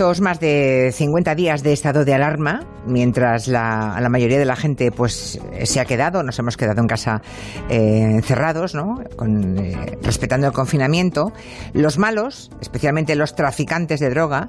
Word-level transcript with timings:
Estos 0.00 0.22
más 0.22 0.40
de 0.40 0.94
50 0.94 1.34
días 1.34 1.62
de 1.62 1.74
estado 1.74 2.06
de 2.06 2.14
alarma, 2.14 2.60
mientras 2.86 3.48
la, 3.48 3.98
la 4.00 4.08
mayoría 4.08 4.38
de 4.38 4.46
la 4.46 4.56
gente 4.56 4.90
pues 4.90 5.38
se 5.62 5.78
ha 5.78 5.84
quedado, 5.84 6.22
nos 6.22 6.38
hemos 6.38 6.56
quedado 6.56 6.80
en 6.80 6.86
casa 6.86 7.20
eh, 7.68 8.08
encerrados, 8.14 8.74
¿no? 8.74 9.02
Eh, 9.02 9.98
respetando 10.00 10.46
el 10.46 10.54
confinamiento, 10.54 11.34
los 11.74 11.98
malos, 11.98 12.50
especialmente 12.62 13.14
los 13.14 13.34
traficantes 13.34 14.00
de 14.00 14.08
droga, 14.08 14.48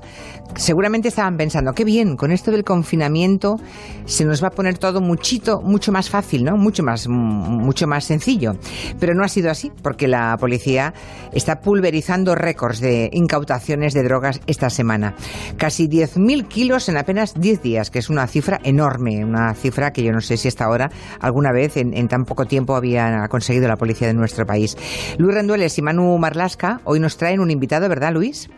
seguramente 0.55 1.09
estaban 1.09 1.35
pensando, 1.35 1.73
qué 1.73 1.83
bien, 1.83 2.15
con 2.15 2.31
esto 2.31 2.51
del 2.51 2.63
confinamiento 2.63 3.57
se 4.05 4.23
nos 4.23 4.41
va 4.41 4.47
a 4.47 4.51
poner 4.51 4.77
todo 4.77 5.01
muchito, 5.01 5.61
mucho 5.61 5.91
más 5.91 6.09
fácil. 6.09 6.49
Mucho 6.51 6.83
más, 6.83 7.07
mucho 7.07 7.87
más 7.87 8.05
sencillo. 8.05 8.53
Pero 8.99 9.13
no 9.13 9.23
ha 9.23 9.27
sido 9.27 9.51
así, 9.51 9.71
porque 9.81 10.07
la 10.07 10.35
policía 10.37 10.93
está 11.33 11.61
pulverizando 11.61 12.35
récords 12.35 12.79
de 12.79 13.09
incautaciones 13.13 13.93
de 13.93 14.03
drogas 14.03 14.41
esta 14.47 14.69
semana. 14.69 15.15
Casi 15.57 15.87
10.000 15.87 16.47
kilos 16.47 16.89
en 16.89 16.97
apenas 16.97 17.39
10 17.39 17.61
días, 17.61 17.91
que 17.91 17.99
es 17.99 18.09
una 18.09 18.27
cifra 18.27 18.59
enorme, 18.63 19.23
una 19.23 19.53
cifra 19.53 19.91
que 19.93 20.03
yo 20.03 20.11
no 20.11 20.21
sé 20.21 20.37
si 20.37 20.47
hasta 20.47 20.65
ahora 20.65 20.91
alguna 21.19 21.51
vez 21.51 21.77
en, 21.77 22.07
tan 22.07 22.25
poco 22.25 22.45
tiempo 22.45 22.75
había 22.75 23.27
conseguido 23.29 23.67
la 23.67 23.77
policía 23.77 24.07
de 24.07 24.13
nuestro 24.13 24.45
país. 24.45 24.77
Luis 25.17 25.35
Rendueles 25.35 25.77
y 25.77 25.81
Manu 25.81 26.17
Marlasca 26.17 26.81
hoy 26.83 26.99
nos 26.99 27.17
traen 27.17 27.39
un 27.39 27.51
invitado, 27.51 27.87
¿verdad, 27.89 28.13
Luis? 28.13 28.49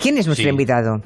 ¿Quién 0.00 0.18
es 0.18 0.26
nuestro 0.26 0.48
invitado? 0.48 1.02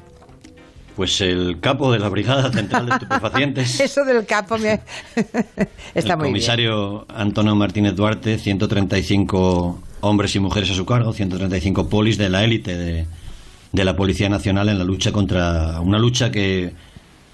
Pues 0.95 1.19
el 1.19 1.59
capo 1.59 1.91
de 1.91 1.99
la 1.99 2.07
Brigada 2.07 2.51
Central 2.51 2.85
de 2.85 2.91
Estupefacientes. 2.95 3.79
Eso 3.81 4.05
del 4.05 4.25
capo 4.25 4.57
me... 4.57 4.79
está 5.93 6.13
el 6.13 6.19
comisario 6.19 7.05
Antonio 7.09 7.55
Martínez 7.55 7.95
Duarte, 7.95 8.37
135 8.37 9.79
hombres 10.01 10.35
y 10.35 10.39
mujeres 10.39 10.71
a 10.71 10.73
su 10.73 10.85
cargo, 10.85 11.11
135 11.11 11.89
polis 11.89 12.17
de 12.17 12.29
la 12.29 12.43
élite 12.43 12.77
de, 12.77 13.05
de 13.75 13.85
la 13.85 13.95
Policía 13.95 14.29
Nacional 14.29 14.69
en 14.69 14.79
la 14.79 14.83
lucha 14.83 15.11
contra 15.11 15.79
una 15.81 15.99
lucha 15.99 16.31
que, 16.31 16.73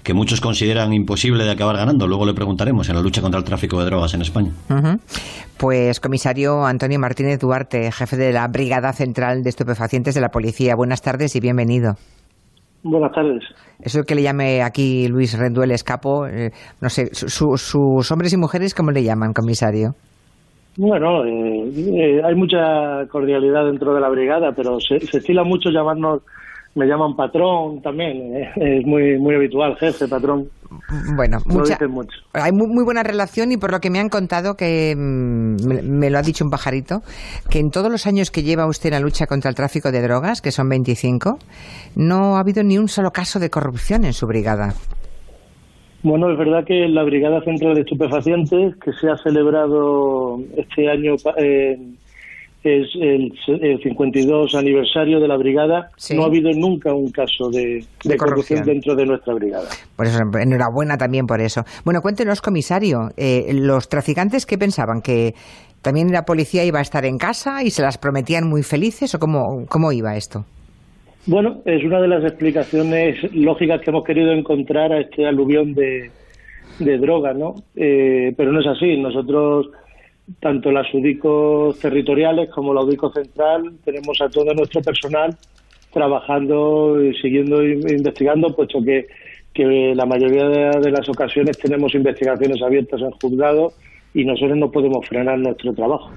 que 0.04 0.14
muchos 0.14 0.42
consideran 0.42 0.92
imposible 0.94 1.44
de 1.44 1.52
acabar 1.52 1.78
ganando. 1.78 2.08
Luego 2.08 2.26
le 2.26 2.34
preguntaremos 2.34 2.90
en 2.90 2.96
la 2.96 3.02
lucha 3.02 3.22
contra 3.22 3.40
el 3.40 3.46
tráfico 3.46 3.80
de 3.80 3.86
drogas 3.86 4.14
en 4.14 4.22
España. 4.22 4.52
Pues 5.58 6.00
comisario 6.00 6.66
Antonio 6.66 7.00
Martínez 7.00 7.40
Duarte, 7.40 7.92
jefe 7.92 8.18
de 8.18 8.32
la 8.32 8.48
Brigada 8.48 8.94
Central 8.94 9.44
de 9.44 9.50
Estupefacientes 9.50 10.16
de 10.16 10.22
la 10.22 10.30
Policía. 10.30 10.76
Buenas 10.76 11.02
tardes 11.02 11.36
y 11.36 11.40
bienvenido. 11.40 11.94
Buenas 12.84 13.12
tardes. 13.14 13.44
Eso 13.80 14.02
que 14.02 14.16
le 14.16 14.24
llame 14.24 14.64
aquí 14.64 15.08
Luis 15.08 15.38
Rendueles 15.38 15.84
Capo, 15.84 16.26
eh, 16.26 16.50
no 16.82 16.90
sé, 16.90 17.10
sus 17.14 18.12
hombres 18.12 18.34
y 18.34 18.38
mujeres, 18.38 18.74
¿cómo 18.74 18.90
le 18.90 19.04
llaman, 19.04 19.34
comisario? 19.34 19.94
Bueno, 20.78 21.26
eh, 21.26 21.72
eh, 21.76 22.22
hay 22.24 22.36
mucha 22.36 23.06
cordialidad 23.10 23.66
dentro 23.66 23.94
de 23.94 24.00
la 24.00 24.10
brigada, 24.10 24.54
pero 24.56 24.80
se, 24.80 24.96
estila 24.96 25.44
mucho 25.44 25.70
llamarnos, 25.70 26.22
me 26.76 26.86
llaman 26.86 27.16
patrón 27.16 27.82
también, 27.82 28.36
eh, 28.36 28.52
es 28.56 28.86
muy 28.86 29.20
muy 29.20 29.36
habitual, 29.36 29.76
jefe, 29.78 30.08
patrón. 30.08 30.48
Bueno, 31.18 31.40
hay 32.34 32.52
muy, 32.54 32.86
buena 32.86 33.04
relación 33.04 33.52
y 33.52 33.58
por 33.58 33.72
lo 33.72 33.82
que 33.82 33.90
me 33.90 34.00
han 34.00 34.08
contado, 34.08 34.56
que 34.56 34.96
mm, 34.96 35.68
me, 35.84 36.10
lo 36.10 36.18
ha 36.18 36.22
dicho 36.22 36.46
un 36.46 36.50
pajarito, 36.50 37.02
que 37.50 37.60
en 37.60 37.72
todos 37.72 37.92
los 37.92 38.08
años 38.08 38.32
que 38.32 38.44
lleva 38.44 38.66
usted 38.68 38.88
en 38.88 38.94
la 38.94 39.00
lucha 39.02 39.28
contra 39.28 39.50
el 39.50 39.56
tráfico 39.56 39.92
de 39.92 40.02
drogas, 40.02 40.42
que 40.42 40.52
son 40.52 40.70
25, 40.70 41.38
no 41.96 42.38
ha 42.38 42.40
habido 42.40 42.64
ni 42.64 42.78
un 42.78 42.88
solo 42.88 43.12
caso 43.12 43.40
de 43.40 43.50
corrupción 43.50 44.06
en 44.06 44.14
su 44.14 44.26
brigada. 44.26 44.74
Bueno, 46.04 46.32
es 46.32 46.38
verdad 46.38 46.64
que 46.66 46.88
la 46.88 47.04
Brigada 47.04 47.42
Central 47.44 47.76
de 47.76 47.82
Estupefacientes, 47.82 48.76
que 48.78 48.92
se 48.94 49.10
ha 49.10 49.18
celebrado 49.18 50.40
este 50.58 50.90
año, 50.90 51.14
eh, 51.38 51.78
es 52.64 52.88
el, 53.00 53.32
52 53.84 54.56
aniversario 54.56 55.20
de 55.20 55.28
la 55.28 55.38
brigada, 55.38 55.90
no 56.16 56.24
ha 56.24 56.26
habido 56.26 56.52
nunca 56.54 56.94
un 56.94 57.12
caso 57.12 57.50
de, 57.50 57.86
corrupción. 58.18 58.64
dentro 58.64 58.96
de 58.96 59.06
nuestra 59.06 59.34
brigada. 59.34 59.68
Por 59.96 60.08
eso, 60.08 60.20
enhorabuena 60.40 60.98
también 60.98 61.28
por 61.28 61.42
eso. 61.42 61.64
Bueno, 61.86 62.02
cuéntenos, 62.02 62.42
comisario, 62.42 63.12
eh, 63.18 63.52
los 63.54 63.88
traficantes, 63.90 64.46
¿qué 64.46 64.58
pensaban? 64.58 65.02
¿Que 65.02 65.34
también 65.82 66.12
la 66.12 66.24
policía 66.24 66.64
iba 66.64 66.80
a 66.80 66.84
estar 66.84 67.06
en 67.06 67.18
casa 67.18 67.64
y 67.64 67.72
se 67.72 67.82
las 67.82 67.98
prometían 67.98 68.48
muy 68.48 68.64
felices 68.64 69.14
o 69.16 69.20
cómo, 69.20 69.66
cómo 69.68 69.92
iba 69.92 70.16
esto? 70.16 70.46
Bueno, 71.28 71.62
es 71.66 71.84
una 71.84 72.02
de 72.02 72.08
las 72.08 72.24
explicaciones 72.24 73.32
lógicas 73.34 73.82
que 73.82 73.92
hemos 73.92 74.04
querido 74.04 74.32
encontrar 74.32 74.92
a 74.92 75.02
este 75.02 75.28
aluvión 75.28 75.76
de, 75.76 76.10
de 76.80 76.98
droga, 76.98 77.34
¿no? 77.34 77.56
Eh, 77.76 78.34
pero 78.36 78.52
no 78.52 78.60
es 78.60 78.68
así. 78.68 78.98
Nosotros, 78.98 79.70
tanto 80.40 80.72
las 80.72 80.92
UDICOS 80.92 81.80
territoriales 81.80 82.50
como 82.50 82.74
la 82.74 82.82
UDICO 82.82 83.12
central, 83.12 83.74
tenemos 83.86 84.20
a 84.20 84.30
todo 84.30 84.54
nuestro 84.54 84.82
personal 84.82 85.38
trabajando 85.94 87.04
y 87.04 87.14
siguiendo 87.16 87.64
investigando, 87.64 88.56
puesto 88.56 88.82
que, 88.82 89.06
que 89.54 89.94
la 89.94 90.06
mayoría 90.06 90.48
de 90.48 90.92
las 90.92 91.08
ocasiones 91.08 91.58
tenemos 91.60 91.94
investigaciones 91.94 92.62
abiertas 92.64 93.02
en 93.02 93.12
juzgado 93.12 93.74
y 94.14 94.26
nosotros 94.26 94.58
no 94.58 94.70
podemos 94.70 95.08
frenar 95.08 95.40
nuestro 95.40 95.74
trabajo. 95.74 96.12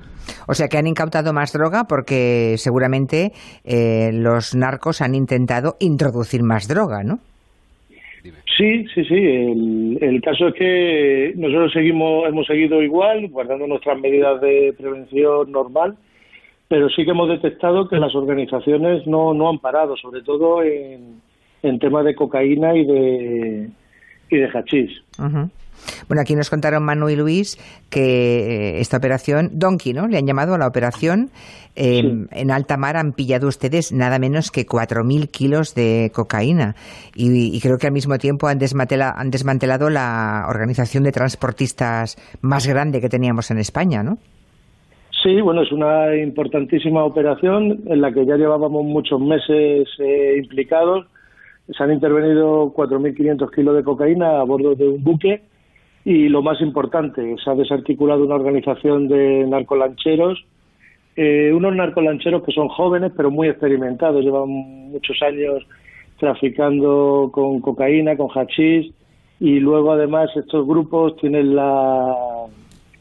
O 0.49 0.55
sea 0.55 0.69
que 0.69 0.78
han 0.78 0.87
incautado 0.87 1.32
más 1.32 1.53
droga 1.53 1.84
porque 1.88 2.55
seguramente 2.56 3.32
eh, 3.65 4.10
los 4.12 4.55
narcos 4.55 5.00
han 5.00 5.15
intentado 5.15 5.77
introducir 5.81 6.43
más 6.43 6.69
droga, 6.69 7.03
¿no? 7.05 7.19
Sí, 8.56 8.87
sí, 8.94 9.05
sí. 9.05 9.15
El, 9.15 9.99
el, 10.00 10.22
caso 10.22 10.49
es 10.49 10.55
que 10.55 11.32
nosotros 11.37 11.72
seguimos, 11.72 12.28
hemos 12.28 12.47
seguido 12.47 12.82
igual, 12.82 13.28
guardando 13.28 13.66
nuestras 13.66 13.99
medidas 13.99 14.41
de 14.41 14.72
prevención 14.78 15.50
normal, 15.50 15.97
pero 16.69 16.88
sí 16.88 17.05
que 17.05 17.11
hemos 17.11 17.28
detectado 17.28 17.88
que 17.88 17.97
las 17.97 18.15
organizaciones 18.15 19.06
no, 19.06 19.34
no 19.34 19.49
han 19.50 19.59
parado, 19.59 19.97
sobre 19.97 20.22
todo 20.22 20.62
en, 20.62 21.21
en 21.62 21.78
temas 21.78 22.05
de 22.05 22.15
cocaína 22.15 22.75
y 22.76 22.84
de, 22.84 23.71
y 24.31 24.37
de 24.37 24.49
hachís. 24.49 25.03
Bueno, 26.09 26.23
aquí 26.23 26.35
nos 26.35 26.51
contaron 26.51 26.85
Manu 26.85 27.09
y 27.09 27.17
Luis 27.17 27.59
que 27.91 28.77
eh, 28.77 28.81
esta 28.81 28.97
operación, 28.97 29.51
Donkey, 29.53 29.93
¿no? 29.93 30.07
Le 30.07 30.19
han 30.19 30.27
llamado 30.27 30.55
a 30.55 30.59
la 30.59 30.67
operación. 30.67 31.31
Em, 31.77 32.29
en 32.31 32.51
alta 32.53 32.77
mar 32.77 32.97
han 32.97 33.12
pillado 33.12 33.49
ustedes 33.49 33.93
nada 33.93 34.19
menos 34.19 34.51
que 34.51 34.65
4.000 34.65 35.29
kilos 35.31 35.75
de 35.75 36.11
cocaína. 36.15 36.75
Y, 37.17 37.61
creo 37.61 37.79
que 37.79 37.89
al 37.89 37.93
mismo 37.93 38.17
tiempo 38.19 38.47
han, 38.47 38.59
han 38.61 39.31
desmantelado 39.31 39.91
la 39.91 40.47
organización 40.49 41.03
de 41.03 41.12
transportistas 41.12 42.17
más 42.43 42.67
grande 42.67 43.01
que 43.01 43.09
teníamos 43.09 43.51
en 43.51 43.59
España, 43.59 44.03
¿no? 44.03 44.19
Sí, 45.23 45.41
bueno, 45.41 45.62
es 45.62 45.73
una 45.73 46.15
importantísima 46.17 47.03
operación 47.03 47.81
en 47.87 48.03
la 48.03 48.12
que 48.12 48.27
ya 48.27 48.37
llevábamos 48.37 48.85
muchos 48.85 49.19
meses 49.21 49.89
eh, 49.99 50.35
implicados. 50.37 51.06
Se 51.67 51.83
han 51.83 51.93
intervenido 51.93 52.75
4.500 52.75 53.51
kilos 53.51 53.75
de 53.75 53.85
cocaína 53.85 54.41
a 54.41 54.45
bordo 54.45 54.75
de 54.75 54.87
un 54.87 55.03
buque 55.03 55.41
y 56.05 56.29
lo 56.29 56.43
más 56.43 56.61
importante, 56.61 57.35
se 57.43 57.51
ha 57.51 57.55
desarticulado 57.55 58.25
una 58.25 58.35
organización 58.35 59.09
de 59.09 59.47
narcolancheros, 59.47 60.45
eh, 61.17 61.53
unos 61.55 61.75
narcolancheros 61.75 62.43
que 62.43 62.53
son 62.53 62.69
jóvenes 62.69 63.13
pero 63.17 63.31
muy 63.31 63.49
experimentados, 63.49 64.23
llevan 64.23 64.49
muchos 64.49 65.17
años 65.23 65.67
traficando 66.19 67.31
con 67.33 67.61
cocaína, 67.61 68.17
con 68.17 68.29
hachís 68.29 68.93
y 69.41 69.61
luego 69.61 69.93
además 69.93 70.31
estos 70.37 70.67
grupos 70.67 71.17
tienen 71.17 71.57
la, 71.57 72.15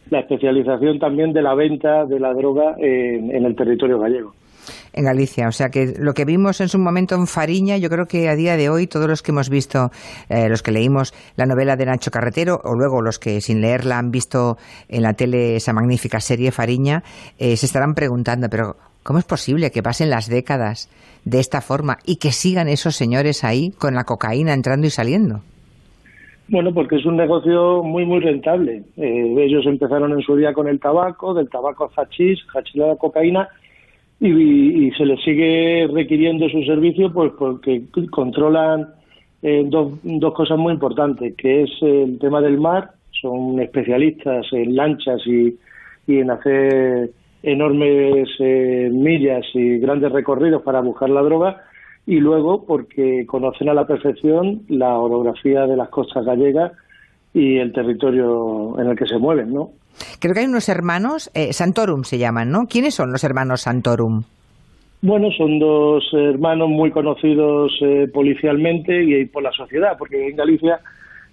la 0.09 0.20
especialización 0.20 1.00
también 1.00 1.34
de 1.34 1.41
la 1.41 1.53
venta 1.56 2.06
de 2.06 2.20
la 2.20 2.34
droga 2.34 2.75
en 2.80 3.46
el 3.46 3.56
territorio 3.56 4.00
gallego 4.00 4.34
en 4.93 5.05
Galicia. 5.05 5.47
O 5.47 5.51
sea 5.51 5.69
que 5.69 5.93
lo 5.97 6.13
que 6.13 6.25
vimos 6.25 6.61
en 6.61 6.69
su 6.69 6.79
momento 6.79 7.15
en 7.15 7.27
Fariña, 7.27 7.77
yo 7.77 7.89
creo 7.89 8.05
que 8.05 8.29
a 8.29 8.35
día 8.35 8.55
de 8.57 8.69
hoy 8.69 8.87
todos 8.87 9.07
los 9.07 9.22
que 9.22 9.31
hemos 9.31 9.49
visto, 9.49 9.90
eh, 10.29 10.47
los 10.49 10.61
que 10.61 10.72
leímos 10.72 11.13
la 11.35 11.45
novela 11.45 11.75
de 11.75 11.85
Nacho 11.85 12.11
Carretero 12.11 12.59
o 12.63 12.75
luego 12.75 13.01
los 13.01 13.19
que 13.19 13.41
sin 13.41 13.61
leerla 13.61 13.97
han 13.97 14.11
visto 14.11 14.57
en 14.87 15.03
la 15.03 15.13
tele 15.13 15.55
esa 15.55 15.73
magnífica 15.73 16.19
serie 16.19 16.51
Fariña, 16.51 17.03
eh, 17.40 17.57
se 17.57 17.66
estarán 17.66 17.93
preguntando, 17.93 18.47
pero 18.49 18.75
¿cómo 19.03 19.19
es 19.19 19.25
posible 19.25 19.72
que 19.72 19.84
pasen 19.84 20.09
las 20.09 20.29
décadas 20.29 20.90
de 21.25 21.39
esta 21.39 21.61
forma 21.61 21.97
y 22.05 22.17
que 22.17 22.31
sigan 22.31 22.67
esos 22.67 22.96
señores 22.96 23.43
ahí 23.43 23.72
con 23.72 23.96
la 23.96 24.03
cocaína 24.03 24.53
entrando 24.53 24.87
y 24.87 24.89
saliendo? 24.89 25.41
Bueno, 26.49 26.73
porque 26.73 26.97
es 26.97 27.05
un 27.05 27.16
negocio 27.16 27.84
muy, 27.84 28.05
muy 28.05 28.19
rentable. 28.19 28.84
Eh, 28.97 29.35
ellos 29.39 29.66
empezaron 29.66 30.11
en 30.11 30.22
su 30.22 30.35
día 30.35 30.53
con 30.53 30.67
el 30.67 30.79
tabaco, 30.79 31.34
del 31.34 31.49
tabaco 31.49 31.85
a 31.85 32.01
hachís, 32.01 32.39
hachís 32.53 32.81
a 32.81 32.97
cocaína, 32.97 33.47
y, 34.19 34.91
se 34.91 35.05
les 35.05 35.21
sigue 35.23 35.87
requiriendo 35.91 36.47
su 36.49 36.63
servicio 36.63 37.11
pues 37.11 37.31
porque 37.37 37.83
controlan 38.11 38.87
eh, 39.41 39.63
dos, 39.65 39.93
dos 40.03 40.33
cosas 40.33 40.57
muy 40.57 40.73
importantes, 40.73 41.35
que 41.35 41.63
es 41.63 41.71
el 41.81 42.17
tema 42.19 42.39
del 42.41 42.59
mar, 42.59 42.91
son 43.21 43.59
especialistas 43.59 44.45
en 44.51 44.75
lanchas 44.75 45.21
y, 45.25 45.57
y 46.07 46.19
en 46.19 46.31
hacer 46.31 47.11
enormes 47.43 48.29
eh, 48.39 48.89
millas 48.91 49.45
y 49.53 49.77
grandes 49.79 50.11
recorridos 50.11 50.61
para 50.61 50.79
buscar 50.79 51.09
la 51.09 51.21
droga, 51.21 51.61
y 52.05 52.19
luego 52.19 52.65
porque 52.65 53.25
conocen 53.25 53.69
a 53.69 53.73
la 53.73 53.87
perfección 53.87 54.61
la 54.69 54.97
orografía 54.97 55.65
de 55.67 55.77
las 55.77 55.89
costas 55.89 56.25
gallegas 56.25 56.71
y 57.34 57.58
el 57.58 57.74
territorio 57.74 58.80
en 58.80 58.88
el 58.90 58.97
que 58.97 59.06
se 59.06 59.18
mueven, 59.18 59.53
¿no? 59.53 59.72
Creo 60.20 60.34
que 60.34 60.41
hay 60.41 60.46
unos 60.46 60.70
hermanos, 60.70 61.32
eh, 61.34 61.53
Santorum 61.53 62.03
se 62.03 62.18
llaman, 62.18 62.52
¿no? 62.52 62.68
¿Quiénes 62.68 62.96
son 62.96 63.12
los 63.12 63.24
hermanos 63.24 63.62
Santorum? 63.62 64.24
Bueno, 65.02 65.30
son 65.32 65.59
dos 65.59 66.03
hermanos 66.14 66.70
muy 66.70 66.90
conocidos 66.91 67.74
eh, 67.82 68.08
policialmente 68.14 69.03
y, 69.03 69.26
por 69.26 69.44
la 69.44 69.52
sociedad, 69.52 69.97
porque 69.97 70.30
en 70.30 70.35
Galicia 70.35 70.80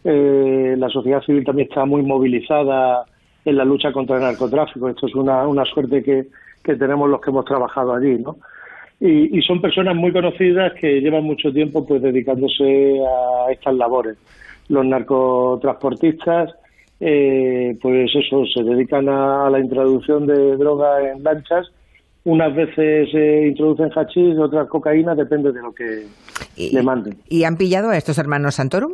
eh, 0.05 0.75
la 0.76 0.88
sociedad 0.88 1.23
civil 1.23 1.44
también 1.44 1.69
está 1.69 1.85
muy 1.85 2.02
movilizada 2.02 3.05
en 3.44 3.56
la 3.56 3.64
lucha 3.64 3.93
contra 3.93 4.17
el 4.17 4.23
narcotráfico. 4.23 4.88
Esto 4.88 5.06
es 5.06 5.14
una, 5.14 5.47
una 5.47 5.64
suerte 5.64 6.02
que, 6.02 6.26
que 6.64 6.75
tenemos 6.75 7.08
los 7.08 7.20
que 7.20 7.31
hemos 7.31 7.44
trabajado 7.44 7.94
allí, 7.94 8.19
¿no? 8.19 8.37
Y, 9.00 9.41
son 9.43 9.62
personas 9.62 9.97
muy 9.97 10.12
conocidas 10.12 10.75
que 10.79 11.00
llevan 11.00 11.25
mucho 11.25 11.50
tiempo 11.50 11.87
pues 11.87 12.02
dedicándose 12.02 13.00
a 13.00 13.50
estas 13.50 13.75
labores. 13.75 14.19
Los 14.70 14.87
narcotransportistas, 14.87 16.55
eh, 17.00 17.76
pues 17.82 18.11
eso, 18.14 18.44
se 18.46 18.62
dedican 18.62 19.08
a, 19.08 19.50
la 19.50 19.58
introducción 19.58 20.26
de 20.26 20.56
droga 20.56 21.11
en 21.11 21.22
lanchas. 21.22 21.67
Unas 22.25 22.55
veces 22.55 23.11
se 23.11 23.49
introducen 23.49 23.90
hachís, 23.94 24.38
otras 24.38 24.69
cocaína, 24.69 25.14
depende 25.14 25.52
de 25.52 25.61
lo 25.61 25.72
que 25.72 26.06
le 26.56 26.82
manden. 26.82 27.17
¿Y 27.28 27.44
han 27.44 27.56
pillado 27.56 27.90
a 27.90 27.96
estos 27.96 28.17
hermanos 28.19 28.55
Santorum? 28.55 28.93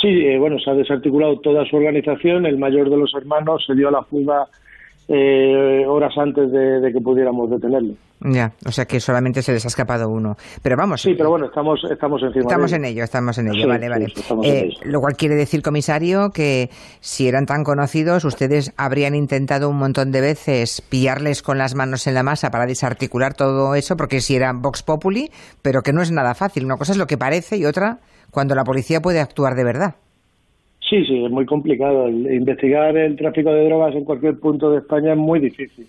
Sí, 0.00 0.08
eh, 0.08 0.38
bueno, 0.38 0.58
se 0.58 0.70
ha 0.70 0.74
desarticulado 0.74 1.40
toda 1.40 1.64
su 1.64 1.76
organización. 1.76 2.46
El 2.46 2.58
mayor 2.58 2.90
de 2.90 2.98
los 2.98 3.12
hermanos 3.14 3.64
se 3.66 3.74
dio 3.74 3.88
a 3.88 3.92
la 3.92 4.02
fuga 4.02 4.46
eh, 5.08 5.86
horas 5.86 6.12
antes 6.18 6.52
de, 6.52 6.92
que 6.92 7.00
pudiéramos 7.00 7.48
detenerlo. 7.50 7.94
Ya, 8.20 8.52
o 8.66 8.72
sea 8.72 8.84
que 8.84 9.00
solamente 9.00 9.42
se 9.42 9.52
les 9.52 9.64
ha 9.64 9.68
escapado 9.68 10.08
uno. 10.10 10.36
Pero 10.62 10.76
vamos. 10.76 11.02
Sí, 11.02 11.14
pero 11.16 11.30
bueno, 11.30 11.46
estamos, 11.46 11.80
estamos 11.88 12.20
encima 12.22 12.42
Estamos 12.42 12.72
en 12.72 12.84
ello, 12.84 13.04
estamos 13.04 13.38
en 13.38 13.48
ello, 13.48 13.68
vale, 13.68 13.88
vale. 13.88 14.06
Eh, 14.42 14.70
lo 14.84 15.00
cual 15.00 15.14
quiere 15.16 15.36
decir, 15.36 15.62
comisario, 15.62 16.30
que 16.30 16.68
si 17.00 17.28
eran 17.28 17.46
tan 17.46 17.62
conocidos, 17.62 18.24
ustedes 18.24 18.74
habrían 18.76 19.14
intentado 19.14 19.70
un 19.70 19.78
montón 19.78 20.10
de 20.10 20.20
veces 20.20 20.82
pillarles 20.82 21.42
con 21.42 21.58
las 21.58 21.74
manos 21.74 22.06
en 22.06 22.14
la 22.14 22.22
masa 22.22 22.50
para 22.50 22.66
desarticular 22.66 23.34
todo 23.34 23.74
eso, 23.76 23.96
porque 23.96 24.20
si 24.20 24.34
eran 24.36 24.60
Vox 24.60 24.82
Populi, 24.82 25.30
pero 25.62 25.82
que 25.82 25.92
no 25.92 26.02
es 26.02 26.10
nada 26.10 26.34
fácil. 26.34 26.64
Una 26.64 26.76
cosa 26.76 26.92
es 26.92 26.98
lo 26.98 27.06
que 27.06 27.16
parece 27.16 27.56
y 27.56 27.64
otra 27.64 28.00
cuando 28.30 28.54
la 28.54 28.64
policía 28.64 29.00
puede 29.00 29.20
actuar 29.20 29.54
de 29.54 29.64
verdad. 29.64 29.94
Sí, 30.88 31.04
sí, 31.04 31.24
es 31.24 31.30
muy 31.30 31.44
complicado. 31.44 32.08
investigar 32.08 32.96
el 32.96 33.16
tráfico 33.16 33.52
de 33.52 33.66
drogas 33.66 33.94
en 33.94 34.04
cualquier 34.04 34.38
punto 34.38 34.70
de 34.70 34.78
España 34.78 35.12
es 35.12 35.18
muy 35.18 35.38
difícil, 35.38 35.86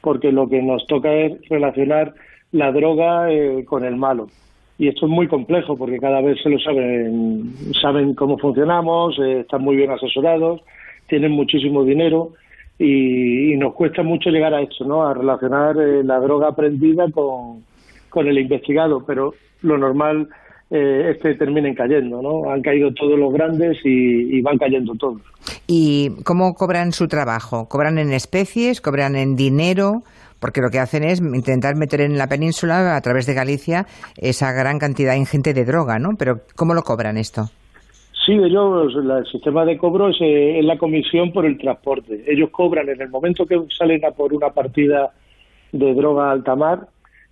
porque 0.00 0.32
lo 0.32 0.48
que 0.48 0.60
nos 0.60 0.84
toca 0.86 1.12
es 1.12 1.48
relacionar 1.48 2.14
la 2.50 2.72
droga 2.72 3.30
eh, 3.30 3.64
con 3.64 3.84
el 3.84 3.96
malo. 3.96 4.26
Y 4.76 4.88
esto 4.88 5.06
es 5.06 5.12
muy 5.12 5.28
complejo 5.28 5.76
porque 5.76 5.98
cada 5.98 6.20
vez 6.20 6.42
se 6.42 6.48
lo 6.48 6.58
saben, 6.58 7.52
saben 7.80 8.14
cómo 8.14 8.38
funcionamos, 8.38 9.18
eh, 9.20 9.40
están 9.40 9.62
muy 9.62 9.76
bien 9.76 9.90
asesorados, 9.90 10.62
tienen 11.06 11.32
muchísimo 11.32 11.84
dinero 11.84 12.32
y, 12.78 13.56
nos 13.56 13.74
cuesta 13.74 14.02
mucho 14.02 14.30
llegar 14.30 14.54
a 14.54 14.62
esto, 14.62 14.84
¿no? 14.84 15.06
A 15.06 15.12
relacionar 15.12 15.76
eh, 15.76 16.02
la 16.02 16.18
droga 16.18 16.48
aprendida 16.48 17.08
con, 17.10 17.62
con 18.08 18.26
el 18.26 18.38
investigado, 18.38 19.04
pero 19.06 19.34
lo 19.62 19.76
normal 19.76 20.28
eh, 20.70 21.10
este 21.10 21.34
terminen 21.34 21.74
cayendo, 21.74 22.22
¿no? 22.22 22.50
Han 22.50 22.62
caído 22.62 22.92
todos 22.94 23.18
los 23.18 23.32
grandes 23.32 23.78
y, 23.84 24.40
van 24.40 24.56
cayendo 24.56 24.94
todos. 24.94 25.20
¿Y 25.66 26.22
cómo 26.24 26.54
cobran 26.54 26.92
su 26.92 27.08
trabajo? 27.08 27.68
¿Cobran 27.68 27.98
en 27.98 28.12
especies? 28.12 28.80
¿Cobran 28.80 29.16
en 29.16 29.34
dinero? 29.34 30.02
Porque 30.38 30.60
lo 30.60 30.70
que 30.70 30.78
hacen 30.78 31.02
es 31.02 31.20
intentar 31.20 31.74
meter 31.76 32.00
en 32.00 32.16
la 32.16 32.28
península, 32.28 32.96
a 32.96 33.00
través 33.00 33.26
de 33.26 33.34
Galicia, 33.34 33.86
esa 34.16 34.52
gran 34.52 34.78
cantidad 34.78 35.14
ingente 35.14 35.52
de 35.52 35.64
droga, 35.64 35.98
¿no? 35.98 36.10
Pero 36.16 36.40
¿cómo 36.56 36.72
lo 36.72 36.82
cobran 36.82 37.18
esto? 37.18 37.50
Sí, 38.24 38.32
ellos, 38.32 38.94
el 38.94 39.26
sistema 39.26 39.64
de 39.64 39.76
cobro 39.76 40.10
es, 40.10 40.16
eh, 40.20 40.60
la 40.62 40.78
comisión 40.78 41.32
por 41.32 41.46
el 41.46 41.58
transporte. 41.58 42.22
Ellos 42.26 42.50
cobran 42.50 42.88
en 42.88 43.00
el 43.00 43.08
momento 43.08 43.44
que 43.44 43.58
salen 43.76 44.04
a 44.04 44.12
por 44.12 44.32
una 44.32 44.50
partida 44.50 45.10
de 45.72 45.94
droga 45.94 46.28
a 46.28 46.32
alta 46.32 46.54
mar, 46.54 46.86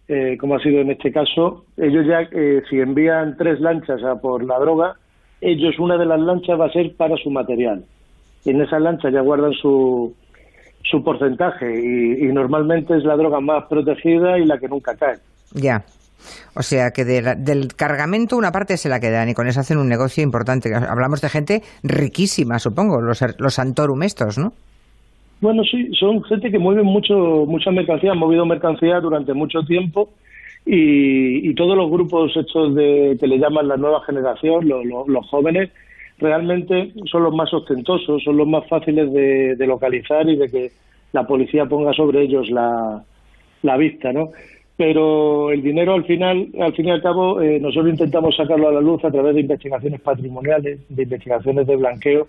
eh, 0.08 0.38
como 0.38 0.56
ha 0.56 0.60
sido 0.60 0.80
en 0.80 0.90
este 0.90 1.12
caso, 1.12 1.64
ellos 1.76 2.06
ya, 2.06 2.22
eh, 2.32 2.62
si 2.70 2.80
envían 2.80 3.36
tres 3.36 3.60
lanchas 3.60 4.02
a 4.02 4.16
por 4.16 4.42
la 4.42 4.58
droga, 4.58 4.94
ellos 5.40 5.78
una 5.78 5.98
de 5.98 6.06
las 6.06 6.18
lanchas 6.18 6.58
va 6.58 6.66
a 6.66 6.72
ser 6.72 6.96
para 6.96 7.16
su 7.16 7.30
material. 7.30 7.84
Y 8.44 8.50
en 8.50 8.62
esa 8.62 8.78
lancha 8.78 9.10
ya 9.10 9.20
guardan 9.20 9.52
su, 9.52 10.14
su 10.82 11.04
porcentaje 11.04 11.66
y, 11.68 12.32
normalmente 12.32 12.96
es 12.96 13.04
la 13.04 13.16
droga 13.16 13.40
más 13.40 13.64
protegida 13.68 14.38
y 14.38 14.46
la 14.46 14.58
que 14.58 14.68
nunca 14.68 14.96
cae. 14.96 15.18
Ya. 15.52 15.84
O 16.54 16.62
sea 16.62 16.90
que 16.90 17.04
del 17.04 17.74
cargamento 17.76 18.36
una 18.36 18.50
parte 18.50 18.76
se 18.76 18.88
la 18.88 19.00
quedan 19.00 19.28
y 19.28 19.34
con 19.34 19.46
eso 19.46 19.60
hacen 19.60 19.78
un 19.78 19.88
negocio 19.88 20.22
importante. 20.22 20.74
Hablamos 20.74 21.20
de 21.20 21.28
gente 21.28 21.62
riquísima, 21.82 22.58
supongo, 22.58 23.00
los, 23.00 23.22
los 23.38 23.54
Santorum 23.54 24.02
estos, 24.02 24.38
¿no? 24.38 24.52
Bueno, 25.40 25.62
sí, 25.64 25.90
son 25.94 26.22
gente 26.24 26.50
que 26.50 26.58
mueve 26.58 26.82
mucho, 26.82 27.44
mucha 27.46 27.70
mercancía, 27.70 28.12
han 28.12 28.18
movido 28.18 28.44
mercancía 28.44 29.00
durante 29.00 29.34
mucho 29.34 29.62
tiempo 29.62 30.10
y, 30.66 31.54
todos 31.54 31.76
los 31.76 31.90
grupos 31.90 32.36
estos 32.36 32.74
de, 32.74 33.16
que 33.18 33.26
le 33.26 33.38
llaman 33.38 33.68
la 33.68 33.76
nueva 33.76 34.02
generación, 34.04 34.68
los 34.68 35.26
jóvenes, 35.28 35.70
realmente 36.18 36.92
son 37.10 37.22
los 37.22 37.34
más 37.34 37.52
ostentosos, 37.54 38.22
son 38.22 38.36
los 38.36 38.48
más 38.48 38.66
fáciles 38.68 39.12
de, 39.12 39.66
localizar 39.66 40.28
y 40.28 40.36
de 40.36 40.48
que 40.48 40.70
la 41.12 41.26
policía 41.26 41.66
ponga 41.66 41.92
sobre 41.92 42.22
ellos 42.22 42.50
la, 42.50 43.02
la 43.62 43.76
vista, 43.76 44.12
¿no? 44.12 44.30
Pero 44.76 45.50
el 45.50 45.62
dinero 45.62 45.94
al 45.94 46.04
final, 46.04 46.48
al 46.60 46.72
fin 46.74 46.86
y 46.86 46.90
al 46.90 47.02
cabo, 47.02 47.40
eh, 47.40 47.58
nosotros 47.60 47.90
intentamos 47.90 48.36
sacarlo 48.36 48.68
a 48.68 48.72
la 48.72 48.80
luz 48.80 49.04
a 49.04 49.10
través 49.10 49.34
de 49.34 49.40
investigaciones 49.40 50.00
patrimoniales, 50.00 50.80
de 50.88 51.02
investigaciones 51.02 51.66
de 51.66 51.76
blanqueo 51.76 52.28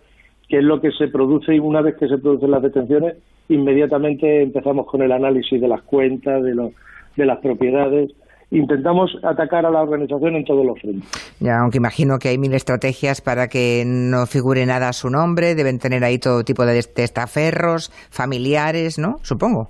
que 0.50 0.58
es 0.58 0.64
lo 0.64 0.82
que 0.82 0.92
se 0.92 1.08
produce 1.08 1.56
y 1.56 1.60
una 1.60 1.82
vez 1.82 1.96
que 1.96 2.08
se 2.08 2.18
producen 2.18 2.52
las 2.52 2.64
detenciones, 2.64 3.16
inmediatamente 3.50 4.42
empezamos 4.42 4.88
con 4.88 5.04
el 5.04 5.12
análisis 5.12 5.62
de 5.62 5.68
las 5.68 5.84
cuentas, 5.84 6.44
de, 6.44 6.72
de 7.16 7.26
las 7.26 7.38
propiedades. 7.38 8.12
Intentamos 8.52 9.16
atacar 9.22 9.68
a 9.68 9.70
la 9.70 9.84
organización 9.84 10.36
en 10.36 10.44
todos 10.44 10.66
los 10.66 10.82
frentes. 10.82 11.08
Ya, 11.40 11.60
aunque 11.60 11.78
imagino 11.78 12.18
que 12.18 12.30
hay 12.30 12.40
mil 12.40 12.56
estrategias 12.56 13.22
para 13.22 13.48
que 13.48 13.84
no 13.86 14.26
figure 14.26 14.66
nada 14.66 14.90
a 14.90 14.94
su 14.94 15.12
nombre, 15.12 15.54
deben 15.54 15.78
tener 15.78 16.04
ahí 16.04 16.18
todo 16.18 16.44
tipo 16.44 16.66
de 16.66 16.82
testaferros, 16.82 17.92
familiares, 18.10 18.98
¿no? 18.98 19.18
Supongo. 19.22 19.70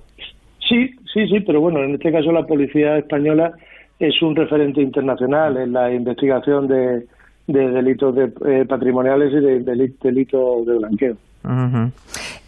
Sí, 0.66 0.88
sí, 1.12 1.28
sí, 1.28 1.40
pero 1.40 1.60
bueno, 1.60 1.84
en 1.84 1.94
este 1.94 2.10
caso 2.10 2.32
la 2.32 2.46
policía 2.46 2.96
española 2.96 3.52
es 3.98 4.22
un 4.22 4.34
referente 4.34 4.80
internacional 4.80 5.58
en 5.58 5.74
la 5.74 5.92
investigación 5.92 6.66
de, 6.66 7.04
de 7.46 7.70
delitos 7.70 8.14
de, 8.14 8.32
eh, 8.46 8.64
patrimoniales 8.66 9.32
y 9.32 9.40
de, 9.40 9.60
delitos 10.02 10.66
de 10.66 10.78
blanqueo. 10.78 11.16